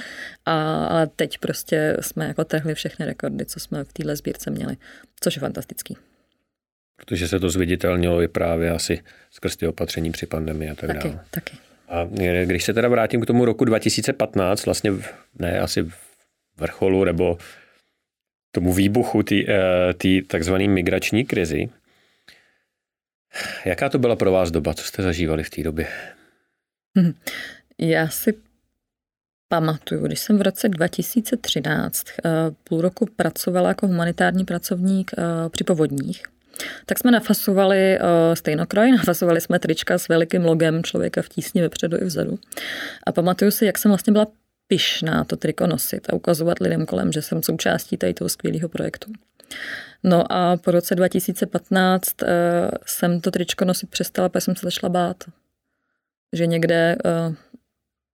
[0.46, 4.77] a, a teď prostě jsme jako trhli všechny rekordy, co jsme v téhle sbírce měli,
[5.20, 5.96] což je fantastický.
[6.96, 11.09] Protože se to zviditelnilo i právě asi skrz ty opatření při pandemii a tak taky,
[11.09, 11.24] dále.
[11.31, 11.57] Taky.
[11.88, 12.09] A
[12.44, 14.92] když se teda vrátím k tomu roku 2015, vlastně
[15.38, 15.94] ne asi v
[16.57, 17.38] vrcholu nebo
[18.53, 21.68] tomu výbuchu té eh, takzvané migrační krizi,
[23.64, 24.74] Jaká to byla pro vás doba?
[24.74, 25.87] Co jste zažívali v té době?
[27.78, 28.34] Já si
[29.48, 32.30] pamatuju, když jsem v roce 2013 eh,
[32.64, 36.22] půl roku pracovala jako humanitární pracovník eh, při povodních,
[36.87, 41.96] tak jsme nafasovali uh, stejnokroj, nafasovali jsme trička s velikým logem člověka v tísni vepředu
[42.02, 42.38] i vzadu.
[43.06, 44.26] A pamatuju si, jak jsem vlastně byla
[44.68, 49.12] pyšná to triko nosit a ukazovat lidem kolem, že jsem součástí tady toho skvělého projektu.
[50.02, 52.28] No a po roce 2015 uh,
[52.87, 55.24] jsem to tričko nosit přestala, protože jsem se začala bát
[56.33, 57.35] že někde uh,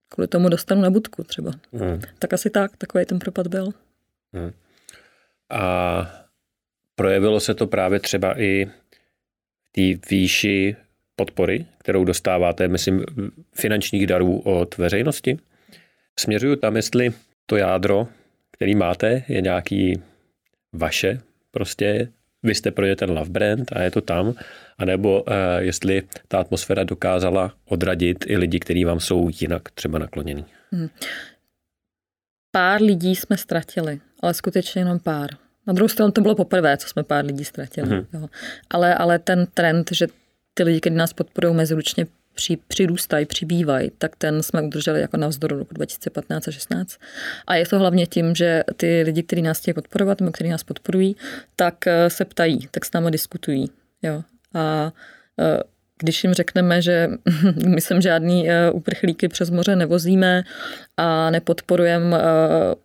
[0.09, 1.51] kvůli tomu dostanu na budku třeba.
[1.73, 2.01] Hmm.
[2.19, 3.69] Tak asi tak, takový ten propad byl.
[4.33, 4.51] Hmm.
[5.49, 6.25] A
[6.95, 8.65] projevilo se to právě třeba i
[9.63, 10.75] v té výši
[11.15, 13.03] podpory, kterou dostáváte, myslím,
[13.53, 15.37] finančních darů od veřejnosti.
[16.19, 17.13] Směřuju tam, jestli
[17.45, 18.07] to jádro,
[18.51, 20.01] který máte, je nějaký
[20.73, 21.19] vaše,
[21.51, 22.11] prostě
[22.45, 24.33] vy jste pro ně ten love brand a je to tam,
[24.77, 30.45] anebo uh, jestli ta atmosféra dokázala odradit i lidi, kteří vám jsou jinak třeba naklonění.
[30.71, 30.89] Hmm.
[32.51, 35.29] Pár lidí jsme ztratili, ale skutečně jenom pár.
[35.67, 37.89] Na druhou stranu to bylo poprvé, co jsme pár lidí ztratili.
[37.89, 38.05] Hmm.
[38.13, 38.27] Jo.
[38.69, 40.07] Ale, ale ten trend, že
[40.53, 45.27] ty lidi, kteří nás podporují meziručně při, přirůstají, přibývají, tak ten jsme udrželi jako na
[45.27, 46.97] vzdoru roku 2015 a 16.
[47.47, 50.63] A je to hlavně tím, že ty lidi, kteří nás chtějí podporovat, nebo kteří nás
[50.63, 51.15] podporují,
[51.55, 53.69] tak eh, se ptají, tak s námi diskutují.
[54.01, 54.23] Jo.
[54.53, 54.91] A
[55.39, 55.63] eh,
[55.99, 57.09] když jim řekneme, že
[57.67, 60.43] my sem žádný eh, uprchlíky přes moře nevozíme
[60.97, 62.17] a nepodporujeme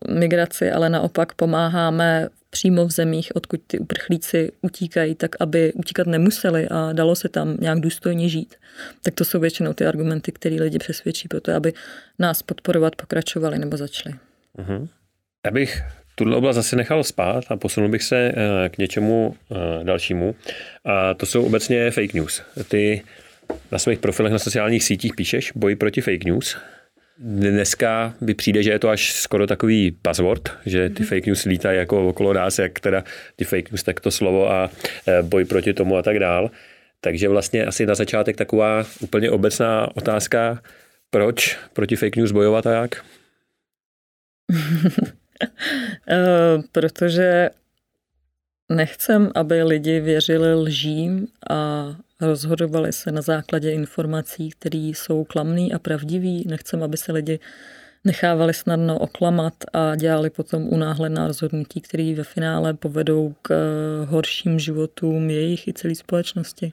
[0.08, 6.68] migraci, ale naopak pomáháme přímo v zemích, odkud ty uprchlíci utíkají, tak aby utíkat nemuseli
[6.68, 8.54] a dalo se tam nějak důstojně žít.
[9.02, 11.72] Tak to jsou většinou ty argumenty, které lidi přesvědčí pro to, aby
[12.18, 14.14] nás podporovat pokračovali nebo začali.
[14.58, 14.88] Uh-huh.
[15.46, 15.82] Já bych
[16.14, 18.32] tuhle oblast zase nechal spát a posunul bych se
[18.68, 19.36] k něčemu
[19.82, 20.34] dalšímu.
[20.84, 22.42] A to jsou obecně fake news.
[22.68, 23.02] Ty
[23.72, 26.56] na svých profilech na sociálních sítích píšeš boj proti fake news.
[27.22, 31.78] Dneska by přijde, že je to až skoro takový password, že ty fake news lítají
[31.78, 33.04] jako okolo nás, jak teda
[33.36, 34.70] ty fake news, tak to slovo a
[35.06, 36.50] e, boj proti tomu a tak dál.
[37.00, 40.62] Takže vlastně asi na začátek taková úplně obecná otázka,
[41.10, 43.04] proč proti fake news bojovat a jak?
[46.08, 47.50] Eh, protože
[48.70, 55.78] nechcem, aby lidi věřili lžím a rozhodovali se na základě informací, které jsou klamný a
[55.78, 56.44] pravdivý.
[56.48, 57.38] Nechcem, aby se lidi
[58.04, 64.58] nechávali snadno oklamat a dělali potom unáhlená rozhodnutí, které ve finále povedou k eh, horším
[64.58, 66.72] životům jejich i celé společnosti.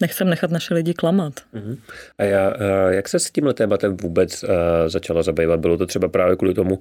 [0.00, 1.32] Nechcem nechat naše lidi klamat.
[1.54, 1.78] Uh-huh.
[2.18, 4.50] A já, eh, jak se s tímhle tématem vůbec uh,
[4.86, 5.60] začala zabývat?
[5.60, 6.78] Bylo to třeba právě kvůli tomu,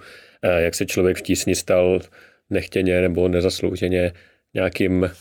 [0.58, 2.00] jak se člověk v tísni stal
[2.50, 4.12] nechtěně nebo nezaslouženě
[4.54, 5.12] nějakým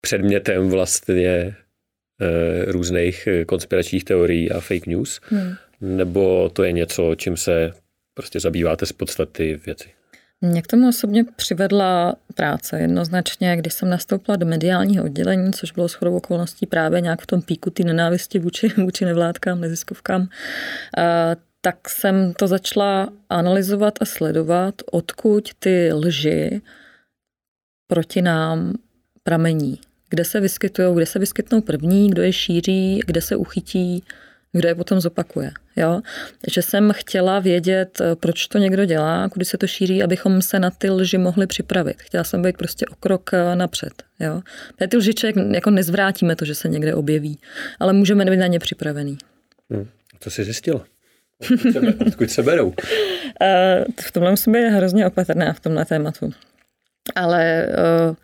[0.00, 1.54] předmětem vlastně e,
[2.66, 5.20] různých konspiračních teorií a fake news?
[5.22, 5.54] Hmm.
[5.80, 7.72] Nebo to je něco, čím se
[8.14, 9.88] prostě zabýváte z podstaty věci?
[10.40, 12.80] Mě k tomu osobně přivedla práce.
[12.80, 17.42] Jednoznačně, když jsem nastoupila do mediálního oddělení, což bylo shodou okolností právě nějak v tom
[17.42, 20.28] píku ty nenávisti vůči, vůči nevládkám, neziskovkám,
[21.60, 26.62] tak jsem to začala analyzovat a sledovat, odkud ty lži
[27.86, 28.72] proti nám
[29.22, 29.78] pramení
[30.10, 34.02] kde se vyskytují, kde se vyskytnou první, kdo je šíří, kde se uchytí,
[34.52, 35.50] kdo je potom zopakuje.
[35.76, 36.00] Jo?
[36.52, 40.58] Že jsem chtěla vědět, eh, proč to někdo dělá, kudy se to šíří, abychom se
[40.58, 41.96] na ty lži mohli připravit.
[42.02, 44.02] Chtěla jsem být prostě o krok eh, napřed.
[44.20, 44.42] Jo?
[44.88, 47.38] Ty lži člověk jako nezvrátíme to, že se někde objeví,
[47.80, 49.18] ale můžeme být na ně připravený.
[49.70, 49.88] Hmm.
[50.20, 50.84] Co jsi zjistila?
[52.06, 52.74] Odkud se berou?
[53.40, 56.32] Eh, v tomhle musím být hrozně opatrná v tomhle tématu.
[57.14, 57.66] Ale
[58.08, 58.16] uh,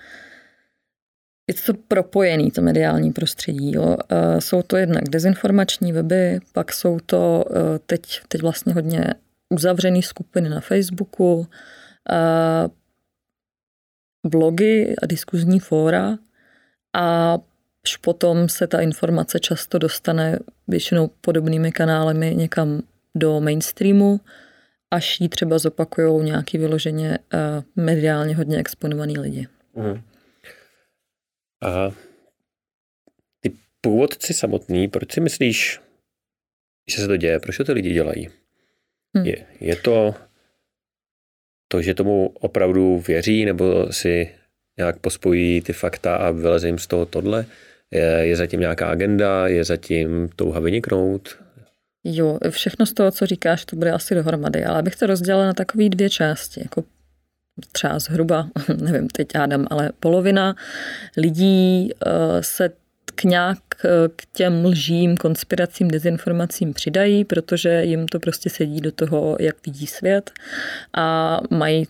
[1.49, 3.73] je to propojený, to mediální prostředí.
[3.73, 3.97] Jo.
[4.38, 9.14] Jsou to jednak dezinformační weby, pak jsou to e, teď, teď vlastně hodně
[9.51, 11.47] uzavřené skupiny na Facebooku,
[14.27, 16.18] blogy a diskuzní fóra
[16.97, 17.38] a
[17.87, 22.83] už potom se ta informace často dostane většinou podobnými kanálemi někam
[23.14, 24.21] do mainstreamu,
[24.93, 27.19] až ji třeba zopakují nějaký vyloženě e,
[27.77, 29.47] mediálně hodně exponovaný lidi.
[29.75, 30.03] Mm.
[31.63, 31.91] A
[33.41, 35.81] ty původci samotný, proč si myslíš,
[36.91, 37.41] že se to děje?
[37.41, 38.29] Proč to ty lidi dělají?
[39.17, 39.27] Hmm.
[39.27, 40.15] Je, je to
[41.69, 44.35] to, že tomu opravdu věří, nebo si
[44.79, 47.47] nějak pospojí ty fakta a vyleze jim z toho tohle?
[47.91, 49.49] Je, je zatím nějaká agenda?
[49.49, 51.39] Je zatím touha vyniknout?
[52.05, 55.53] Jo, všechno z toho, co říkáš, to bude asi dohromady, ale abych to rozdělila na
[55.53, 56.61] takové dvě části.
[56.61, 56.85] Jako
[57.73, 60.55] třeba zhruba, nevím, teď hádám, ale polovina
[61.17, 62.71] lidí eh, se
[63.15, 68.93] k nějak eh, k těm lžím, konspiracím, dezinformacím přidají, protože jim to prostě sedí do
[68.93, 70.31] toho, jak vidí svět
[70.97, 71.87] a mají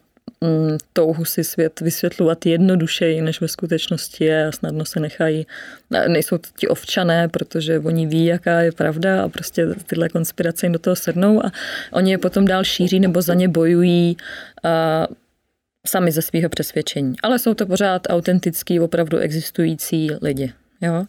[0.93, 5.47] touhu si svět vysvětlovat jednodušeji, než ve skutečnosti je a snadno se nechají.
[6.09, 10.73] Nejsou to ti ovčané, protože oni ví, jaká je pravda a prostě tyhle konspirace jim
[10.73, 11.53] do toho sednou a
[11.93, 14.17] oni je potom dál šíří nebo za ně bojují
[15.87, 17.15] sami ze svého přesvědčení.
[17.23, 21.05] Ale jsou to pořád autentický, opravdu existující lidi, jo?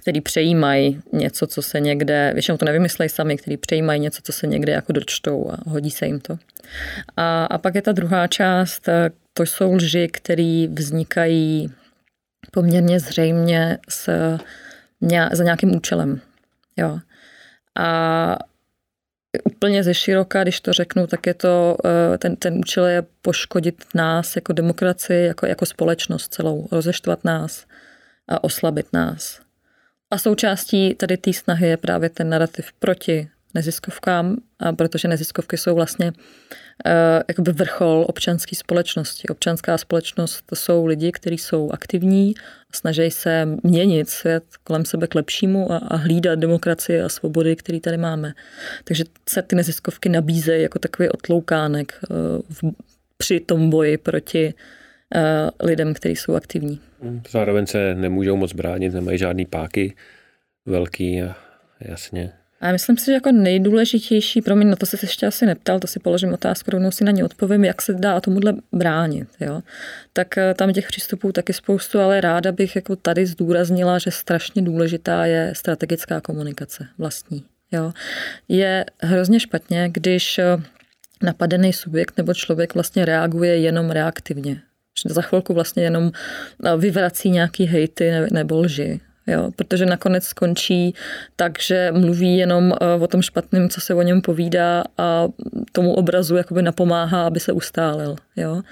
[0.00, 4.46] Který přejímají něco, co se někde, většinou to nevymyslejí sami, který přejímají něco, co se
[4.46, 6.38] někde jako dočtou a hodí se jim to.
[7.16, 8.88] A, a pak je ta druhá část,
[9.32, 11.72] to jsou lži, které vznikají
[12.50, 14.10] poměrně zřejmě s,
[15.32, 16.20] za nějakým účelem.
[16.76, 16.98] Jo.
[17.78, 18.36] A
[19.44, 23.84] úplně ze široka, když to řeknu, tak je to, eh, ten, ten účel je poškodit
[23.94, 27.66] nás jako demokracii, jako, jako společnost celou, rozeštvat nás
[28.28, 29.49] a oslabit nás.
[30.10, 35.74] A součástí tady té snahy je právě ten narrativ proti neziskovkám, a protože neziskovky jsou
[35.74, 36.92] vlastně uh,
[37.28, 39.28] jakoby vrchol občanské společnosti.
[39.28, 42.34] Občanská společnost to jsou lidi, kteří jsou aktivní,
[42.74, 47.80] snaží se měnit svět kolem sebe k lepšímu a, a hlídat demokracie a svobody, které
[47.80, 48.32] tady máme.
[48.84, 52.16] Takže se ty neziskovky nabízejí jako takový otloukánek uh,
[52.50, 52.74] v,
[53.16, 54.54] při tom boji proti
[55.14, 56.80] uh, lidem, kteří jsou aktivní.
[57.30, 59.94] Zároveň se nemůžou moc bránit, nemají žádný páky
[60.66, 61.36] velký a
[61.80, 62.32] jasně.
[62.60, 65.86] A myslím si, že jako nejdůležitější, pro mě na to se ještě asi neptal, to
[65.86, 69.28] si položím otázku, rovnou si na ně odpovím, jak se dá tomuhle bránit.
[69.40, 69.62] Jo?
[70.12, 74.62] Tak eh, tam těch přístupů taky spoustu, ale ráda bych jako tady zdůraznila, že strašně
[74.62, 77.44] důležitá je strategická komunikace vlastní.
[77.72, 77.92] Jo?
[78.48, 80.44] Je hrozně špatně, když eh,
[81.22, 84.62] napadený subjekt nebo člověk vlastně reaguje jenom reaktivně.
[85.06, 86.10] Za chvilku vlastně jenom
[86.78, 89.00] vyvrací nějaký hejty nebo lži.
[89.26, 90.94] Jo, protože nakonec skončí
[91.36, 95.28] tak, že mluví jenom o tom špatném, co se o něm povídá a
[95.72, 98.16] tomu obrazu jakoby napomáhá, aby se ustálil.
[98.36, 98.62] Jo.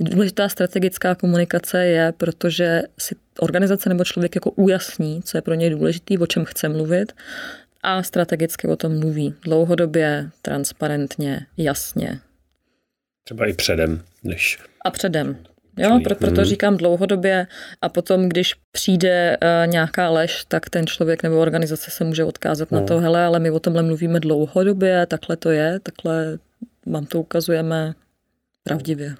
[0.00, 5.70] Důležitá strategická komunikace je, protože si organizace nebo člověk jako ujasní, co je pro něj
[5.70, 7.12] důležitý, o čem chce mluvit
[7.82, 9.34] a strategicky o tom mluví.
[9.44, 12.20] Dlouhodobě, transparentně, jasně.
[13.24, 14.58] Třeba i předem, než...
[14.84, 15.36] A předem.
[15.78, 16.44] Jo, pro, proto mm.
[16.44, 17.46] říkám dlouhodobě
[17.80, 22.70] a potom, když přijde uh, nějaká lež, tak ten člověk nebo organizace se může odkázat
[22.70, 22.80] no.
[22.80, 26.38] na to, hele, ale my o tomhle mluvíme dlouhodobě, takhle to je, takhle
[26.86, 27.94] vám to ukazujeme
[28.64, 29.14] pravdivě.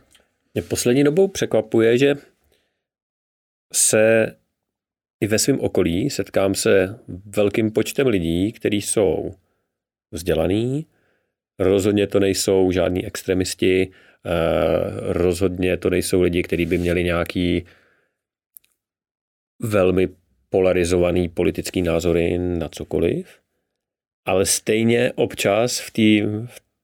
[0.55, 2.15] Mě poslední dobou překvapuje, že
[3.73, 4.35] se
[5.21, 9.35] i ve svém okolí setkám se velkým počtem lidí, kteří jsou
[10.11, 10.87] vzdělaný,
[11.59, 13.93] rozhodně to nejsou žádní extremisti,
[14.99, 17.65] rozhodně to nejsou lidi, kteří by měli nějaký
[19.63, 20.09] velmi
[20.51, 23.27] polarizovaný politický názory na cokoliv,
[24.27, 26.27] ale stejně občas v té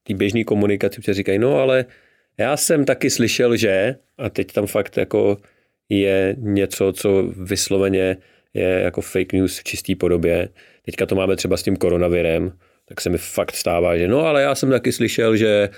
[0.09, 1.85] v běžné komunikaci protože říkají, no ale
[2.38, 5.37] já jsem taky slyšel, že, a teď tam fakt jako
[5.88, 8.16] je něco, co vysloveně
[8.55, 10.48] je jako fake news v čisté podobě.
[10.83, 12.53] Teďka to máme třeba s tím koronavirem,
[12.85, 15.68] tak se mi fakt stává, že no ale já jsem taky slyšel, že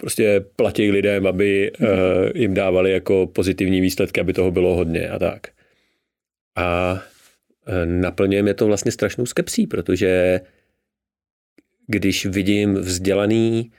[0.00, 1.88] prostě platí lidem, aby uh,
[2.34, 5.46] jim dávali jako pozitivní výsledky, aby toho bylo hodně a tak.
[6.56, 7.00] A uh,
[7.84, 10.40] naplňuje mě to vlastně strašnou skepsí, protože
[11.86, 13.72] když vidím vzdělaný,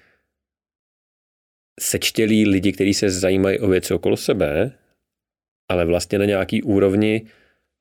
[1.80, 4.72] sečtělý lidi, kteří se zajímají o věci okolo sebe,
[5.70, 7.26] ale vlastně na nějaký úrovni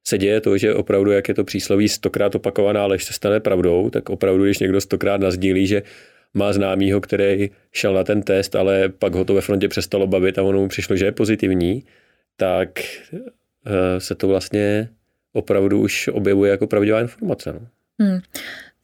[0.06, 3.90] se děje to, že opravdu, jak je to přísloví, stokrát opakovaná lež se stane pravdou,
[3.90, 5.82] tak opravdu, když někdo stokrát nazdílí, že
[6.34, 10.38] má známýho, který šel na ten test, ale pak ho to ve frontě přestalo bavit
[10.38, 11.84] a ono mu přišlo, že je pozitivní,
[12.36, 14.88] tak eh, se to vlastně
[15.32, 17.52] opravdu už objevuje jako pravdivá informace.
[17.52, 17.60] No.
[18.00, 18.20] Hmm.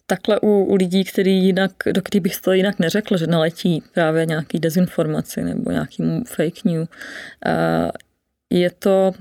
[0.06, 4.26] Takhle u, u lidí, který jinak, do kterých bych to jinak neřekl, že naletí právě
[4.26, 6.88] nějaký dezinformaci nebo nějaký fake news,
[7.46, 7.90] eh,
[8.50, 9.12] je to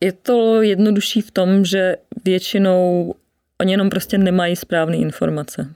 [0.00, 3.14] je to jednodušší v tom, že většinou
[3.60, 5.68] oni jenom prostě nemají správné informace.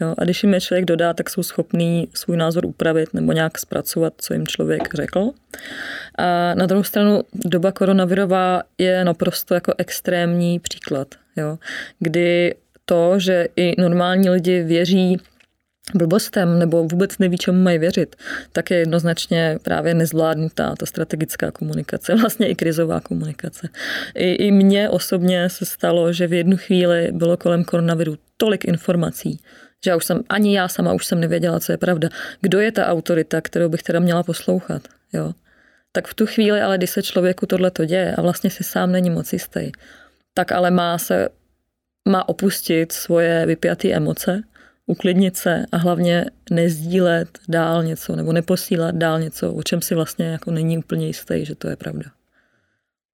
[0.00, 0.14] Jo?
[0.18, 4.14] A když jim je člověk dodá, tak jsou schopní svůj názor upravit nebo nějak zpracovat,
[4.16, 5.30] co jim člověk řekl.
[6.18, 11.58] A na druhou stranu doba koronavirová je naprosto jako extrémní příklad, jo?
[11.98, 15.16] kdy to, že i normální lidi věří
[15.94, 18.16] blbostem nebo vůbec neví, čemu mají věřit,
[18.52, 23.68] tak je jednoznačně právě nezvládnutá ta strategická komunikace, vlastně i krizová komunikace.
[24.14, 29.40] I, I mně osobně se stalo, že v jednu chvíli bylo kolem koronaviru tolik informací,
[29.84, 32.08] že já už jsem, ani já sama už jsem nevěděla, co je pravda.
[32.40, 35.32] Kdo je ta autorita, kterou bych teda měla poslouchat, jo?
[35.92, 38.92] Tak v tu chvíli, ale když se člověku tohle to děje a vlastně si sám
[38.92, 39.72] není moc jistý,
[40.34, 41.28] tak ale má se,
[42.08, 44.42] má opustit svoje vypjaté emoce,
[44.88, 50.26] uklidnit se a hlavně nezdílet dál něco nebo neposílat dál něco, o čem si vlastně
[50.26, 52.10] jako není úplně jistý, že to je pravda.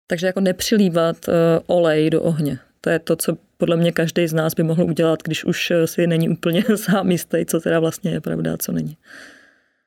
[0.06, 1.34] Takže jako nepřilívat uh,
[1.66, 2.58] olej do ohně.
[2.80, 5.86] To je to, co podle mě každý z nás by mohl udělat, když už eh,
[5.86, 8.96] si není úplně sám jistý, co teda vlastně je pravda a co není.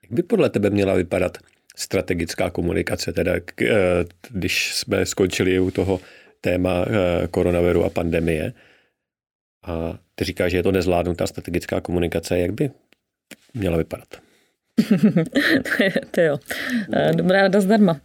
[0.04, 1.38] Jak by podle tebe měla vypadat
[1.76, 3.70] strategická komunikace, teda eh,
[4.30, 6.00] když jsme skončili u toho
[6.42, 6.86] téma
[7.32, 8.54] koronaviru a pandemie,
[9.68, 12.40] a ty říkáš, že je to nezvládnutá strategická komunikace.
[12.40, 12.72] Jak by
[13.54, 14.08] měla vypadat?
[16.12, 16.38] to jo.
[16.94, 18.02] Eh, dobrá rada zdarma.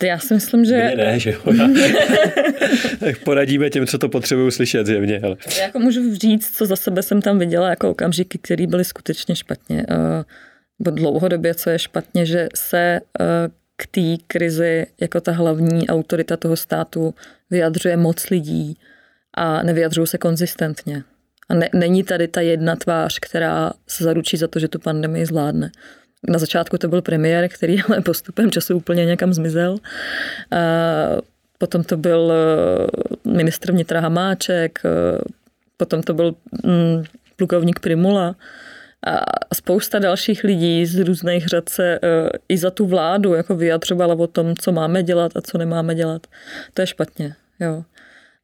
[0.00, 0.76] Eh, já si myslím, že...
[0.76, 1.40] Mně ne, že jo.
[3.00, 5.20] tak poradíme těm, co to potřebují slyšet zjevně.
[5.24, 5.36] Ale...
[5.56, 9.36] Já jako můžu říct, co za sebe jsem tam viděla jako okamžiky, které byly skutečně
[9.36, 9.86] špatně.
[9.90, 10.24] Eh,
[10.78, 13.00] bo dlouhodobě, co je špatně, že se
[13.76, 17.14] k té krizi jako ta hlavní autorita toho státu
[17.50, 18.76] vyjadřuje moc lidí,
[19.34, 21.02] a nevyjadřují se konzistentně.
[21.48, 25.26] A ne, není tady ta jedna tvář, která se zaručí za to, že tu pandemii
[25.26, 25.70] zvládne.
[26.28, 29.76] Na začátku to byl premiér, který ale postupem času úplně někam zmizel.
[30.50, 30.58] A
[31.58, 35.18] potom to byl eh, ministr vnitra Hamáček, eh,
[35.76, 36.34] potom to byl
[36.64, 37.04] mm,
[37.36, 38.36] plukovník Primula
[39.06, 39.20] a
[39.54, 44.26] spousta dalších lidí z různých řad se eh, i za tu vládu jako vyjadřovala o
[44.26, 46.26] tom, co máme dělat a co nemáme dělat.
[46.74, 47.34] To je špatně.
[47.60, 47.84] Jo.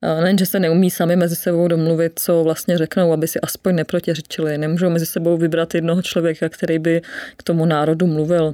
[0.03, 4.59] Nejen, že se neumí sami mezi sebou domluvit, co vlastně řeknou, aby si aspoň neprotiřečili.
[4.59, 7.03] Nemůžou mezi sebou vybrat jednoho člověka, který by
[7.37, 8.53] k tomu národu mluvil.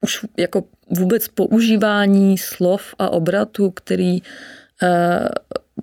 [0.00, 5.28] Už jako vůbec používání slov a obratu, který uh,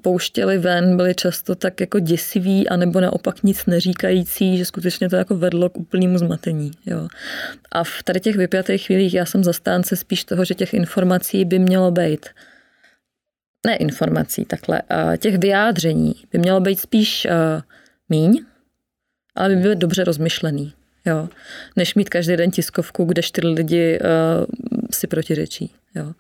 [0.02, 5.36] pouštěli ven, byli často tak jako děsiví, anebo naopak nic neříkající, že skutečně to jako
[5.36, 6.72] vedlo k úplnému zmatení.
[6.86, 7.08] Jo.
[7.72, 11.60] A v tady těch vypjatých chvílích já jsem zastánce spíš toho, že těch informací by
[11.60, 12.26] mělo být
[13.68, 14.82] ne informací, takhle,
[15.18, 17.28] těch vyjádření by mělo být spíš
[18.10, 18.46] míň,
[19.36, 20.74] ale by byl dobře rozmyšlený.
[21.06, 21.30] Jo.
[21.76, 24.46] Než mít každý den tiskovku, kde čtyři lidi uh,
[24.92, 25.72] si protiřečí.
[25.96, 26.14] Jo.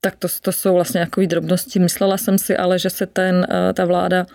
[0.00, 1.78] Tak to, to jsou vlastně takové drobnosti.
[1.78, 4.26] Myslela jsem si ale, že se ten, uh, ta vláda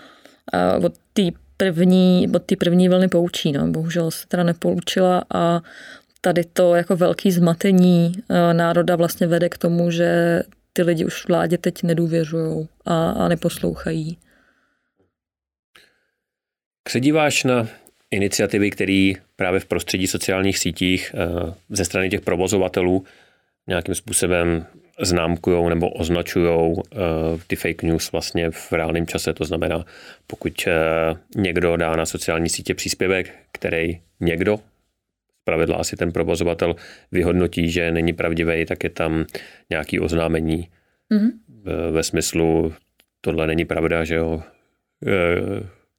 [0.78, 1.24] uh, od té
[1.58, 3.52] první, od té první vlny poučí.
[3.52, 3.68] No.
[3.68, 5.62] Bohužel se teda nepoučila a
[6.22, 8.14] tady to jako velký zmatení
[8.54, 10.44] národa vlastně vede k tomu, že
[10.74, 14.18] ty lidi už vládě teď nedůvěřují a, a neposlouchají.
[16.88, 17.68] Jak se díváš na
[18.12, 23.06] iniciativy, které právě v prostředí sociálních sítích eh, ze strany těch provozovatelů
[23.68, 24.66] nějakým způsobem
[25.02, 26.98] známkují nebo označují eh,
[27.48, 29.34] ty fake news vlastně v reálném čase.
[29.34, 29.86] To znamená,
[30.28, 30.72] pokud eh,
[31.36, 34.60] někdo dá na sociální sítě příspěvek, který někdo,
[35.44, 36.76] pravidla asi ten provozovatel,
[37.12, 39.26] vyhodnotí, že není pravdivý, tak je tam
[39.70, 40.68] nějaký oznámení
[41.12, 41.32] mm-hmm.
[41.92, 42.74] ve smyslu,
[43.22, 44.44] tohle není pravda, že jo,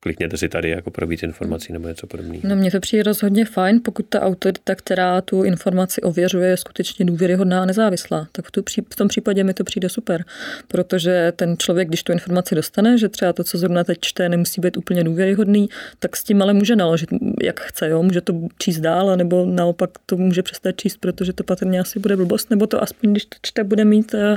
[0.04, 2.40] klikněte si tady jako pro víc informací nebo něco podobného.
[2.44, 7.04] No mně to přijde rozhodně fajn, pokud ta autorita, která tu informaci ověřuje, je skutečně
[7.04, 8.28] důvěryhodná a nezávislá.
[8.32, 10.24] Tak v, tu, v tom případě mi to přijde super,
[10.68, 14.60] protože ten člověk, když tu informaci dostane, že třeba to, co zrovna teď čte, nemusí
[14.60, 17.08] být úplně důvěryhodný, tak s tím ale může naložit,
[17.42, 17.88] jak chce.
[17.88, 18.02] Jo?
[18.02, 22.16] Může to číst dál, nebo naopak to může přestat číst, protože to patrně asi bude
[22.16, 24.36] blbost, nebo to aspoň, když to čte, bude mít eh,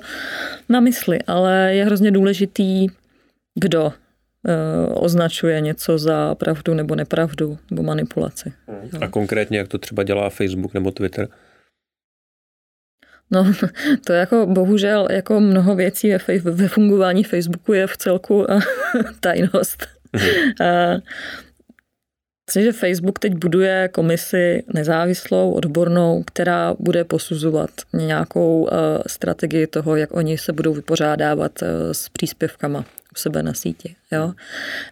[0.70, 1.20] na mysli.
[1.28, 2.88] Ale je hrozně důležitý,
[3.56, 3.94] kdo
[4.94, 8.54] označuje něco za pravdu nebo nepravdu nebo manipulaci.
[9.02, 11.28] A konkrétně, jak to třeba dělá Facebook nebo Twitter?
[13.32, 13.54] No,
[14.06, 18.60] to jako bohužel jako mnoho věcí ve, ve fungování Facebooku je v celku eh,
[19.20, 19.88] tajnost.
[20.14, 21.02] Mhm.
[22.50, 28.70] Myslím, že Facebook teď buduje komisi nezávislou, odbornou, která bude posuzovat nějakou
[29.08, 31.52] strategii toho, jak oni se budou vypořádávat
[31.92, 32.86] s příspěvkama
[33.20, 33.96] sebe na síti.
[34.12, 34.34] Jo?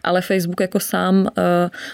[0.02, 1.28] Ale Facebook jako sám uh,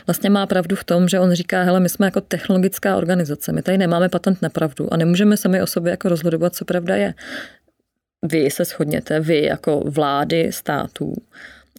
[0.07, 3.62] vlastně má pravdu v tom, že on říká, hele, my jsme jako technologická organizace, my
[3.62, 7.14] tady nemáme patent na pravdu a nemůžeme sami o sobě jako rozhodovat, co pravda je.
[8.22, 11.14] Vy se shodněte, vy jako vlády států,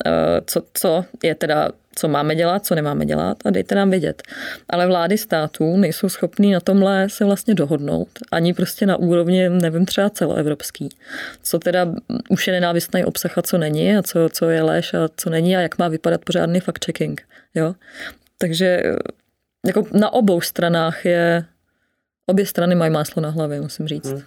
[0.06, 4.24] Eh, co, co je teda, co máme dělat, co nemáme dělat a dejte nám vědět.
[4.70, 9.86] Ale vlády států nejsou schopní na tomhle se vlastně dohodnout, ani prostě na úrovni, nevím,
[9.86, 10.90] třeba celoevropský.
[11.44, 11.88] Co teda
[12.30, 15.58] už je nenávistný obsah a co není a co, co je lež a co není
[15.58, 17.16] a jak má vypadat pořádný fact-checking.
[17.56, 17.76] Jo?
[18.38, 18.96] Takže eh,
[19.68, 21.46] jako na obou stranách je
[22.26, 24.12] Obě strany mají máslo na hlavě, musím říct.
[24.12, 24.22] Hmm.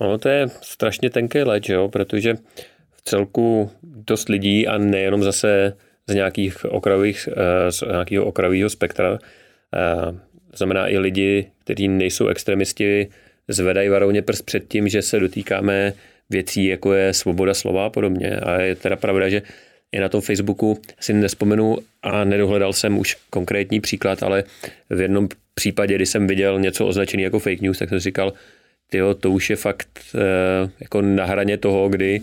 [0.00, 1.88] No, to je strašně tenký let, jo?
[1.88, 2.34] protože
[3.04, 5.72] celku dost lidí a nejenom zase
[6.12, 9.18] z nějakých okrajových, eh, z nějakého okrajového spektra.
[9.18, 10.18] Eh,
[10.56, 13.08] znamená i lidi, kteří nejsou extremisti,
[13.48, 15.92] zvedají varovně prst před tím, že se dotýkáme
[16.30, 18.36] věcí, jako je svoboda slova a podobně.
[18.36, 19.42] A je teda pravda, že
[19.92, 24.44] i na tom Facebooku si nespomenu a nedohledal jsem už konkrétní příklad, ale
[24.90, 28.32] v jednom případě, kdy jsem viděl něco označené jako fake news, tak jsem říkal,
[28.90, 32.20] tyjo, to už je fakt eh, jako na hraně toho, kdy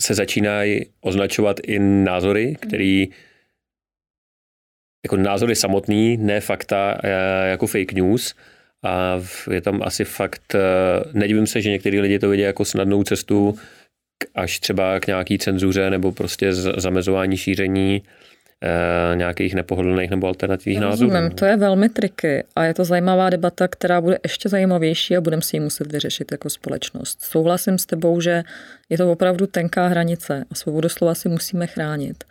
[0.00, 3.08] se začínají označovat i názory, který
[5.04, 8.34] jako názory samotný, ne fakta eh, jako fake news.
[8.84, 9.20] A
[9.50, 10.60] je tam asi fakt, eh,
[11.12, 13.58] nedivím se, že některý lidi to vidí jako snadnou cestu
[14.34, 18.02] až třeba k nějaký cenzuře nebo prostě zamezování šíření
[18.62, 21.10] Eh, nějakých nepohodlných nebo alternativních názorů.
[21.34, 25.42] To je velmi triky a je to zajímavá debata, která bude ještě zajímavější a budeme
[25.42, 27.22] si ji muset vyřešit jako společnost.
[27.22, 28.42] Souhlasím s tebou, že
[28.88, 32.24] je to opravdu tenká hranice a svobodu slova si musíme chránit.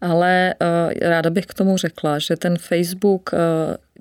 [0.00, 3.38] Ale uh, ráda bych k tomu řekla, že ten Facebook, uh,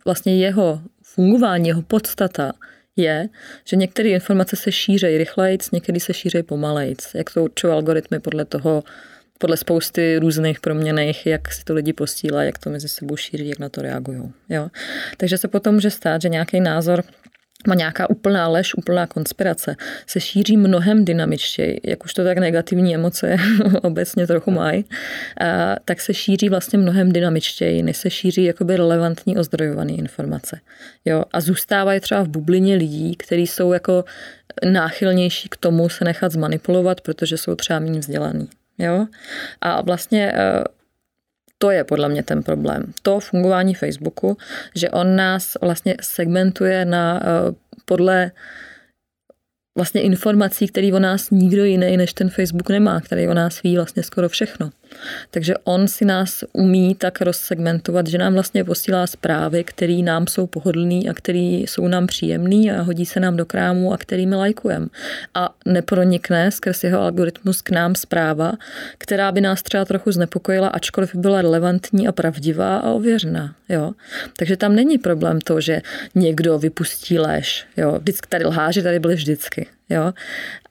[0.06, 2.52] vlastně jeho fungování, jeho podstata
[2.96, 3.30] je,
[3.66, 7.12] že některé informace se šířejí rychleji, některé se šířejí pomalejc.
[7.14, 8.84] Jak to určují algoritmy podle toho,
[9.38, 13.60] podle spousty různých proměných, jak si to lidi posílají, jak to mezi sebou šíří, jak
[13.60, 14.32] na to reagují.
[14.50, 14.70] Jo?
[15.18, 17.04] Takže se potom může stát, že nějaký názor
[17.68, 19.76] má nějaká úplná lež, úplná konspirace,
[20.08, 23.38] se šíří mnohem dynamičtěji, jak už to tak negativní emoce
[23.82, 24.86] obecně trochu mají,
[25.86, 30.60] tak se šíří vlastně mnohem dynamičtěji, než se šíří jakoby relevantní ozdrojované informace.
[31.06, 31.24] Jo?
[31.32, 34.06] A zůstávají třeba v bublině lidí, kteří jsou jako
[34.72, 38.48] náchylnější k tomu se nechat zmanipulovat, protože jsou třeba méně vzdělaný.
[38.78, 39.08] Jo?
[39.62, 40.64] A vlastně eh,
[41.58, 42.94] to je podle mě ten problém.
[43.02, 44.38] To fungování Facebooku,
[44.76, 47.56] že on nás vlastně segmentuje na eh,
[47.86, 48.32] podle
[49.76, 53.76] vlastně informací, který o nás nikdo jiný než ten Facebook nemá, který o nás ví
[53.76, 54.70] vlastně skoro všechno.
[55.32, 60.48] Takže on si nás umí tak rozsegmentovat, že nám vlastně posílá zprávy, které nám jsou
[60.48, 64.88] pohodlný a které jsou nám příjemný a hodí se nám do krámu a kterými lajkujeme.
[65.34, 68.54] A nepronikne skrz jeho algoritmus k nám zpráva,
[68.98, 73.56] která by nás třeba trochu znepokojila, ačkoliv by byla relevantní a pravdivá a ověřená.
[73.70, 73.92] Jo?
[74.38, 75.82] Takže tam není problém to, že
[76.16, 77.66] někdo vypustí lež.
[77.78, 78.00] Jo?
[78.00, 79.77] Vždycky tady lháři tady byli vždycky.
[79.90, 80.14] Jo?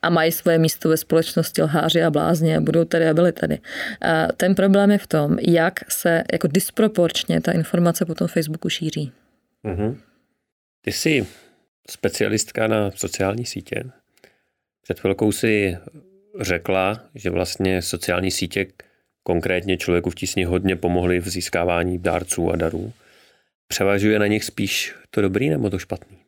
[0.02, 3.58] A mají svoje místo ve společnosti lháři a blázni a budou tady a byli tady.
[4.02, 8.68] A ten problém je v tom, jak se jako disproporčně ta informace po tom Facebooku
[8.68, 9.12] šíří.
[9.64, 9.96] Mm-hmm.
[10.80, 11.26] Ty jsi
[11.90, 13.84] specialistka na sociální sítě.
[14.82, 15.78] Před chvilkou si
[16.40, 18.66] řekla, že vlastně sociální sítě
[19.22, 22.92] konkrétně člověku v tísni hodně pomohly v získávání dárců a darů.
[23.68, 26.25] Převažuje na nich spíš to dobrý nebo to špatný?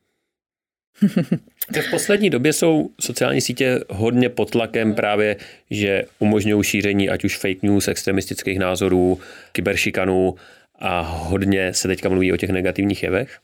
[1.81, 5.35] v poslední době jsou sociální sítě hodně pod tlakem právě,
[5.69, 9.19] že umožňují šíření ať už fake news, extremistických názorů,
[9.51, 10.35] kyberšikanů
[10.79, 13.39] a hodně se teďka mluví o těch negativních jevech.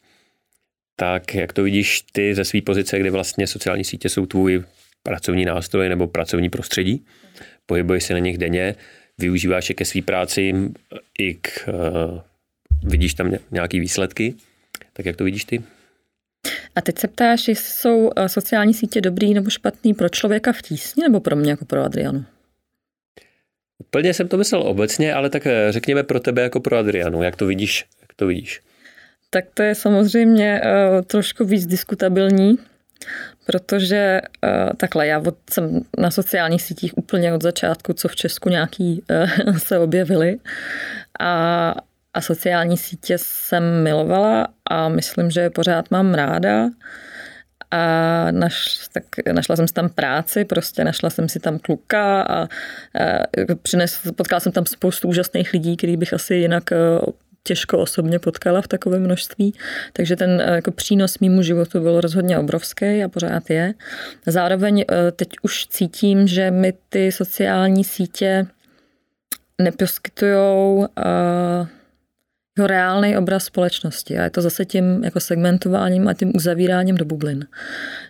[0.96, 4.64] Tak jak to vidíš ty ze své pozice, kdy vlastně sociální sítě jsou tvůj
[5.04, 7.06] pracovní nástroj nebo pracovní prostředí,
[7.66, 8.76] pohybuješ se na nich denně,
[9.18, 10.54] využíváš je ke své práci,
[11.20, 12.20] i k, uh,
[12.84, 14.34] vidíš tam nějaké výsledky,
[14.94, 15.64] tak jak to vidíš ty?
[16.76, 20.62] A teď se ptáš, jestli jsou eh, sociální sítě dobrý nebo špatný pro člověka v
[20.62, 22.26] tísni nebo pro mě jako pro Adrianu?
[23.80, 27.36] Úplně jsem to myslel obecně, ale tak eh, řekněme pro tebe jako pro Adrianu, jak
[27.36, 27.86] to vidíš?
[28.02, 28.62] Jak to vidíš?
[29.30, 32.58] Tak to je samozřejmě uh, trošku víc diskutabilní,
[33.46, 38.50] protože uh, takhle, já od, jsem na sociálních sítích úplně od začátku, co v Česku
[38.50, 39.04] nějaký
[39.48, 40.38] uh, se objevily.
[41.20, 41.76] A
[42.16, 46.70] a sociální sítě jsem milovala a myslím, že pořád mám ráda.
[47.72, 49.04] A naš, tak
[49.34, 52.48] našla jsem si tam práci, prostě našla jsem si tam kluka a, a
[53.62, 56.76] přines, potkala jsem tam spoustu úžasných lidí, který bych asi jinak e,
[57.44, 59.54] těžko osobně potkala v takovém množství.
[59.94, 63.74] Takže ten e, jako přínos mýmu životu byl rozhodně obrovský a pořád je.
[64.26, 64.86] Zároveň
[65.16, 68.48] teď už cítím, že mi ty sociální sítě
[69.62, 70.88] neposkytujou
[72.58, 74.18] jeho reálný obraz společnosti.
[74.18, 77.48] A je to zase tím jako segmentováním a tím uzavíráním do bublin.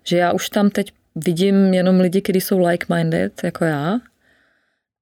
[0.04, 4.00] Že já už tam teď vidím jenom lidi, kteří jsou like-minded, jako já,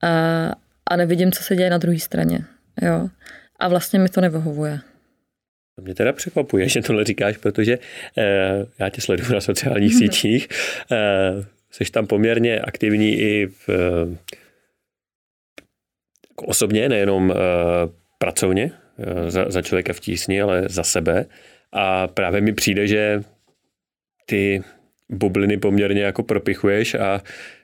[0.03, 0.51] a,
[0.89, 2.39] a nevidím, co se děje na druhé straně.
[2.81, 3.09] Jo.
[3.59, 4.79] A vlastně mi to nevyhovuje.
[5.75, 7.79] To mě teda překvapuje, že tohle říkáš, protože
[8.17, 10.47] eh, já tě sleduju na sociálních sítích.
[10.91, 14.17] Eh, jsi tam poměrně aktivní i v, eh,
[16.35, 17.35] osobně, nejenom eh,
[18.17, 18.71] pracovně.
[18.99, 21.25] Eh, za, za člověka v tísni, ale za sebe.
[21.71, 23.23] A právě mi přijde, že
[24.25, 24.63] ty
[25.09, 27.21] bubliny poměrně jako propichuješ a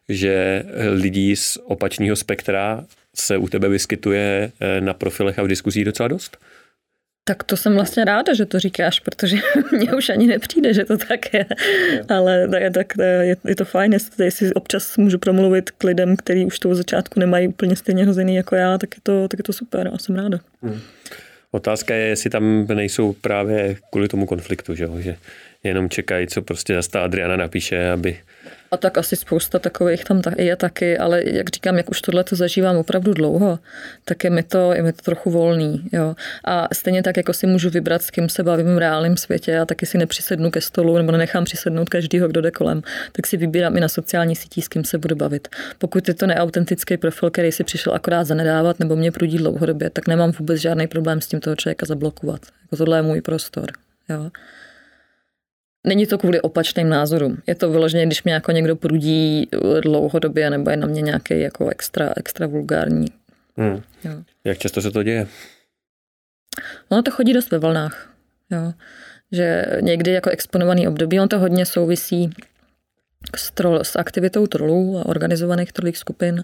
[0.10, 5.86] že lidí z opačného spektra se u tebe vyskytuje eh, na profilech a v diskuzích
[5.86, 6.38] docela dost.
[7.24, 9.38] Tak to jsem vlastně ráda, že to říkáš, protože
[9.72, 11.46] mně už ani nepřijde, že to tak je.
[12.10, 12.88] Ale tak,
[13.22, 17.48] je, je to fajn, jestli, občas můžu promluvit k lidem, kteří už toho začátku nemají
[17.48, 20.40] úplně stejně hozený jako já, tak je to, tak je to super a jsem ráda.
[20.62, 20.80] Hmm.
[21.52, 25.16] Otázka je, jestli tam nejsou právě kvůli tomu konfliktu, že, že
[25.64, 28.18] jenom čekají, co prostě zase ta Adriana napíše, aby
[28.72, 32.36] a tak asi spousta takových tam je taky, ale jak říkám, jak už tohle to
[32.36, 33.60] zažívám opravdu dlouho,
[34.06, 35.90] tak je mi to, je mi to trochu volný.
[35.92, 36.16] Jo.
[36.46, 39.66] A stejně tak, jako si můžu vybrat, s kým se bavím v reálném světě a
[39.66, 43.78] taky si nepřisednu ke stolu nebo nenechám přisednout každýho, kdo jde kolem, tak si vybírám
[43.78, 45.48] i na sociální sítí, s kým se budu bavit.
[45.78, 50.08] Pokud je to neautentický profil, který si přišel akorát zanedávat nebo mě prudí dlouhodobě, tak
[50.08, 52.42] nemám vůbec žádný problém s tím toho člověka zablokovat.
[52.62, 53.66] Jako tohle je můj prostor.
[54.10, 54.30] Jo.
[55.90, 57.38] Není to kvůli opačným názorům.
[57.48, 59.48] Je to vyloženě, když mě jako někdo prudí
[59.82, 63.08] dlouhodobě nebo je na mě nějaký jako extra, extra vulgární.
[63.58, 63.82] Hmm.
[64.04, 64.12] Jo.
[64.44, 65.28] Jak často se to děje?
[66.92, 68.14] No to chodí dost ve vlnách.
[68.52, 68.74] Jo.
[69.32, 72.30] Že někdy jako exponovaný období, on to hodně souvisí
[73.36, 76.44] s, trol, s aktivitou trolů a organizovaných trolích skupin.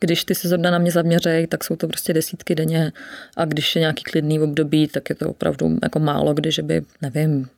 [0.00, 2.92] Když ty se zrovna na mě zaměřejí, tak jsou to prostě desítky denně
[3.36, 6.82] a když je nějaký klidný období, tak je to opravdu jako málo kdy, že by,
[7.02, 7.48] nevím,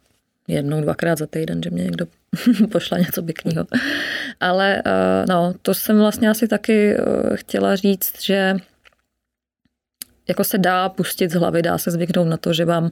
[0.55, 2.07] jednou, dvakrát za týden, že mě někdo
[2.73, 3.67] pošla něco pěkného.
[4.41, 8.57] Ale eh, no, to jsem vlastně asi taky eh, chtěla říct, že
[10.29, 12.91] jako se dá pustit z hlavy, dá se zvyknout na to, že vám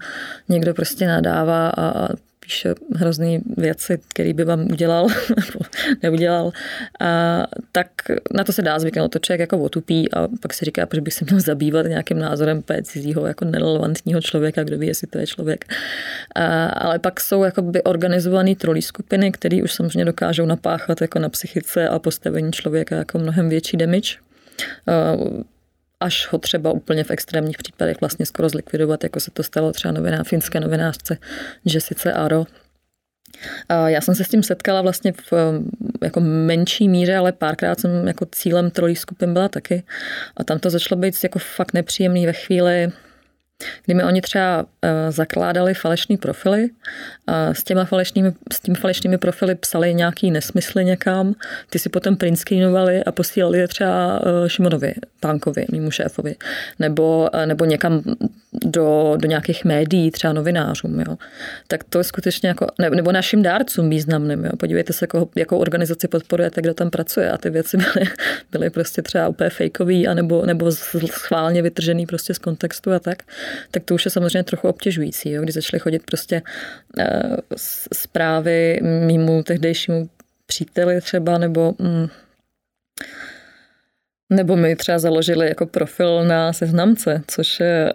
[0.49, 2.09] někdo prostě nadává a
[2.49, 5.65] spíš hrozný věci, který by vám udělal nebo
[6.03, 6.53] neudělal,
[7.01, 7.87] a, tak
[8.35, 9.13] na to se dá zvyknout.
[9.13, 12.63] To člověk jako otupí a pak si říká, proč bych se měl zabývat nějakým názorem
[12.83, 15.65] cizího jako nerelevantního člověka, kdo ví, jestli to je člověk.
[16.35, 21.29] A, ale pak jsou jakoby organizované trolí skupiny, které už samozřejmě dokážou napáchat jako na
[21.29, 24.17] psychice a postavení člověka jako mnohem větší damage
[26.01, 29.93] až ho třeba úplně v extrémních případech vlastně skoro zlikvidovat, jako se to stalo třeba
[29.93, 31.19] noviná, finské novinářce
[31.65, 32.45] Jessice Aro.
[33.87, 35.33] Já jsem se s tím setkala vlastně v
[36.03, 39.83] jako menší míře, ale párkrát jsem jako cílem trolí skupin byla taky.
[40.37, 42.93] A tam to začalo být jako fakt nepříjemný ve chvíli,
[43.85, 46.71] kdy mi oni třeba uh, zakládali falešní profily
[47.27, 51.35] a s, těma falešnými, s tím falešnými profily psali nějaký nesmysly někam,
[51.71, 56.35] ty si potom print screenovali a posílali je třeba uh, Šimonovi, Pánkovi, mému šéfovi,
[56.79, 58.03] nebo, uh, nebo někam
[58.65, 61.01] do, do nějakých médií, třeba novinářům.
[61.01, 61.17] Jo.
[61.69, 64.45] Tak to je skutečně jako, ne, nebo našim dárcům významným.
[64.45, 64.51] Jo.
[64.57, 68.07] Podívejte se, jako, jakou organizaci podporujete, kdo tam pracuje a ty věci byly,
[68.53, 70.73] byly prostě třeba úplně fejkový, anebo, nebo
[71.07, 73.23] schválně vytržený prostě z kontextu a tak
[73.71, 76.43] tak to už je samozřejmě trochu obtěžující, jo, když začaly chodit prostě
[76.99, 77.37] uh,
[77.93, 80.09] zprávy mýmu tehdejšímu
[80.47, 82.09] příteli třeba, nebo mm,
[84.33, 87.93] nebo mi třeba založili jako profil na seznamce, což je,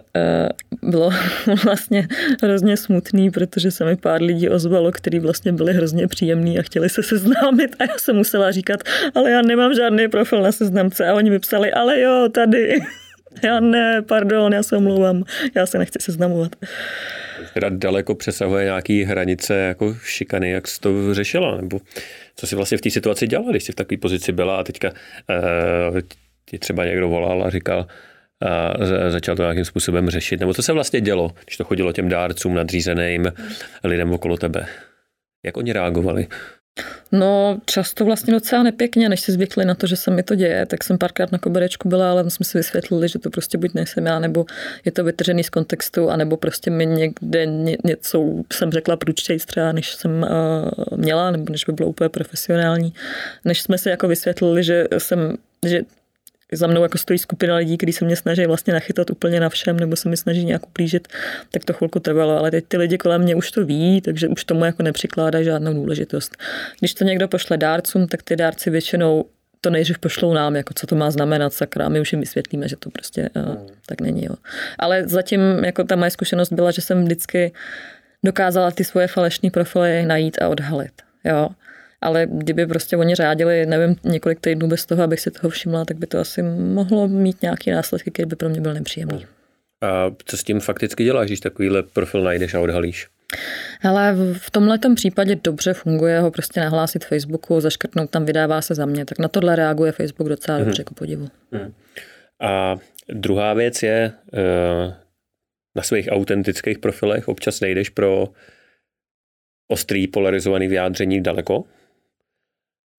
[0.82, 1.10] uh, bylo
[1.64, 2.08] vlastně
[2.42, 6.88] hrozně smutný, protože se mi pár lidí ozvalo, kteří vlastně byli hrozně příjemní a chtěli
[6.88, 8.80] se seznámit a já jsem musela říkat,
[9.14, 12.80] ale já nemám žádný profil na seznamce a oni mi psali, ale jo, tady.
[13.42, 15.24] Já ne, pardon, já se omlouvám,
[15.54, 16.56] já se nechci seznamovat.
[17.54, 21.80] Teda daleko přesahuje nějaký hranice jako šikany, jak jsi to řešila, nebo
[22.36, 24.88] co jsi vlastně v té situaci dělala, když jsi v takové pozici byla a teďka
[24.90, 25.98] uh,
[26.46, 27.86] ti třeba někdo volal a říkal,
[28.46, 28.74] a
[29.10, 32.54] začal to nějakým způsobem řešit, nebo co se vlastně dělo, když to chodilo těm dárcům,
[32.54, 33.32] nadřízeným
[33.84, 34.66] lidem okolo tebe?
[35.44, 36.26] Jak oni reagovali?
[37.12, 40.66] No, často vlastně docela nepěkně, než si zvykli na to, že se mi to děje,
[40.66, 44.06] tak jsem párkrát na koberečku byla, ale jsme si vysvětlili, že to prostě buď nejsem
[44.06, 44.46] já, nebo
[44.84, 47.46] je to vytržený z kontextu, anebo prostě mi někde
[47.84, 52.94] něco jsem řekla průčtěji třeba, než jsem uh, měla, nebo než by bylo úplně profesionální.
[53.44, 55.80] Než jsme si jako vysvětlili, že jsem, že
[56.52, 59.80] za mnou jako stojí skupina lidí, kteří se mě snaží vlastně nachytat úplně na všem,
[59.80, 61.08] nebo se mi snaží nějak uplížit,
[61.50, 62.38] tak to chvilku trvalo.
[62.38, 65.74] Ale teď ty lidi kolem mě už to ví, takže už tomu jako nepřikládají žádnou
[65.74, 66.36] důležitost.
[66.78, 69.24] Když to někdo pošle dárcům, tak ty dárci většinou
[69.60, 72.76] to nejdřív pošlou nám, jako co to má znamenat, sakra, my už jim vysvětlíme, že
[72.76, 74.24] to prostě uh, tak není.
[74.24, 74.34] Jo.
[74.78, 77.52] Ale zatím jako ta moje zkušenost byla, že jsem vždycky
[78.24, 80.92] dokázala ty svoje falešné profily najít a odhalit.
[81.24, 81.48] Jo
[82.04, 85.96] ale kdyby prostě oni řádili, nevím, několik týdnů bez toho, abych si toho všimla, tak
[85.96, 89.26] by to asi mohlo mít nějaký následky, který by pro mě byl nepříjemný.
[89.82, 93.08] A co s tím fakticky děláš, když takovýhle profil najdeš a odhalíš?
[93.82, 98.86] Ale v tomhle případě dobře funguje ho prostě nahlásit Facebooku, zaškrtnout tam, vydává se za
[98.86, 99.04] mě.
[99.04, 100.66] Tak na tohle reaguje Facebook docela hmm.
[100.66, 101.28] dobře, ku podivu.
[101.52, 101.72] Hmm.
[102.40, 102.76] A
[103.08, 104.94] druhá věc je, eh,
[105.76, 108.28] na svých autentických profilech občas nejdeš pro
[109.68, 111.64] ostrý polarizovaný vyjádření daleko?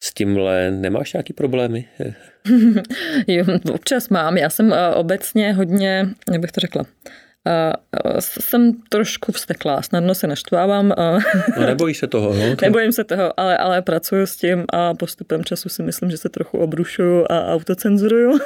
[0.04, 1.88] S tímhle nemáš nějaký problémy?
[3.28, 4.38] jo, občas mám.
[4.38, 6.86] Já jsem eh, obecně hodně, jak bych to řekla,
[8.20, 10.94] jsem trošku vsteklá, snadno se naštvávám.
[11.58, 12.56] No nebojíš se toho, no?
[12.62, 16.30] Nebojím se toho, ale, ale pracuju s tím a postupem času si myslím, že se
[16.30, 18.40] trochu obrušuju a autocenzuruju.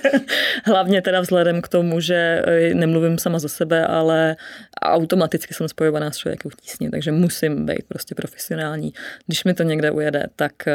[0.64, 4.36] Hlavně teda vzhledem k tomu, že e, nemluvím sama za sebe, ale
[4.82, 8.92] automaticky jsem spojovaná s člověkem v tísni, takže musím být prostě profesionální.
[9.26, 10.74] Když mi to někde ujede, tak e,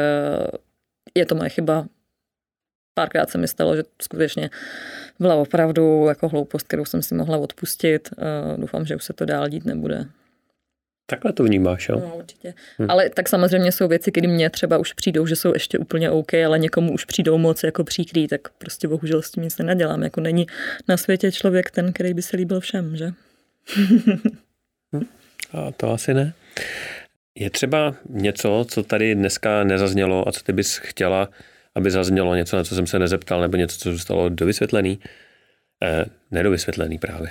[1.14, 1.86] je to moje chyba,
[2.94, 4.50] párkrát se mi stalo, že skutečně
[5.18, 8.10] byla opravdu jako hloupost, kterou jsem si mohla odpustit.
[8.56, 10.06] Doufám, že už se to dál dít nebude.
[11.06, 12.00] Takhle to vnímáš, jo?
[12.00, 12.54] No, určitě.
[12.78, 12.86] Hm.
[12.88, 16.34] Ale tak samozřejmě jsou věci, kdy mě třeba už přijdou, že jsou ještě úplně OK,
[16.34, 20.02] ale někomu už přijdou moc jako příkrý, tak prostě bohužel s tím nic nenadělám.
[20.02, 20.46] Jako není
[20.88, 23.12] na světě člověk ten, který by se líbil všem, že?
[24.96, 25.02] Hm.
[25.52, 26.32] A to asi ne.
[27.34, 31.28] Je třeba něco, co tady dneska nezaznělo a co ty bys chtěla
[31.74, 34.98] aby zaznělo něco, na co jsem se nezeptal, nebo něco, co zůstalo dovysvětlený.
[35.82, 37.30] Eh, nedovysvětlený právě.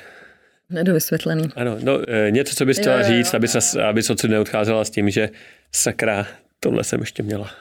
[0.69, 1.49] Nedovysvětlený.
[1.55, 4.85] Ano, no, eh, něco, co bys chtěla jo, jo, říct, aby, se, aby se neodcházela
[4.85, 5.29] s tím, že
[5.71, 6.27] sakra,
[6.59, 7.51] tohle jsem ještě měla.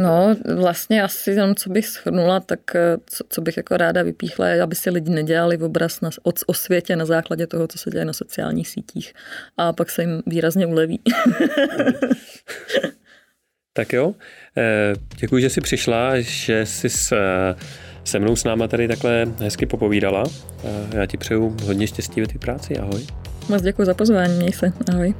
[0.00, 4.48] No, vlastně asi jenom, co bych shrnula, tak eh, co, co bych jako ráda vypíchla,
[4.48, 7.78] je, aby si lidi nedělali v obraz na, o, o světě na základě toho, co
[7.78, 9.14] se děje na sociálních sítích.
[9.56, 11.00] A pak se jim výrazně uleví.
[13.72, 14.14] Tak jo,
[14.56, 17.54] eh, děkuji, že jsi přišla, že jsi eh,
[18.04, 20.24] se mnou s náma tady takhle hezky popovídala.
[20.64, 22.76] Eh, já ti přeju hodně štěstí ve té práci.
[22.76, 23.06] Ahoj.
[23.48, 25.14] Moc děkuji za pozvání, měj se, ahoj.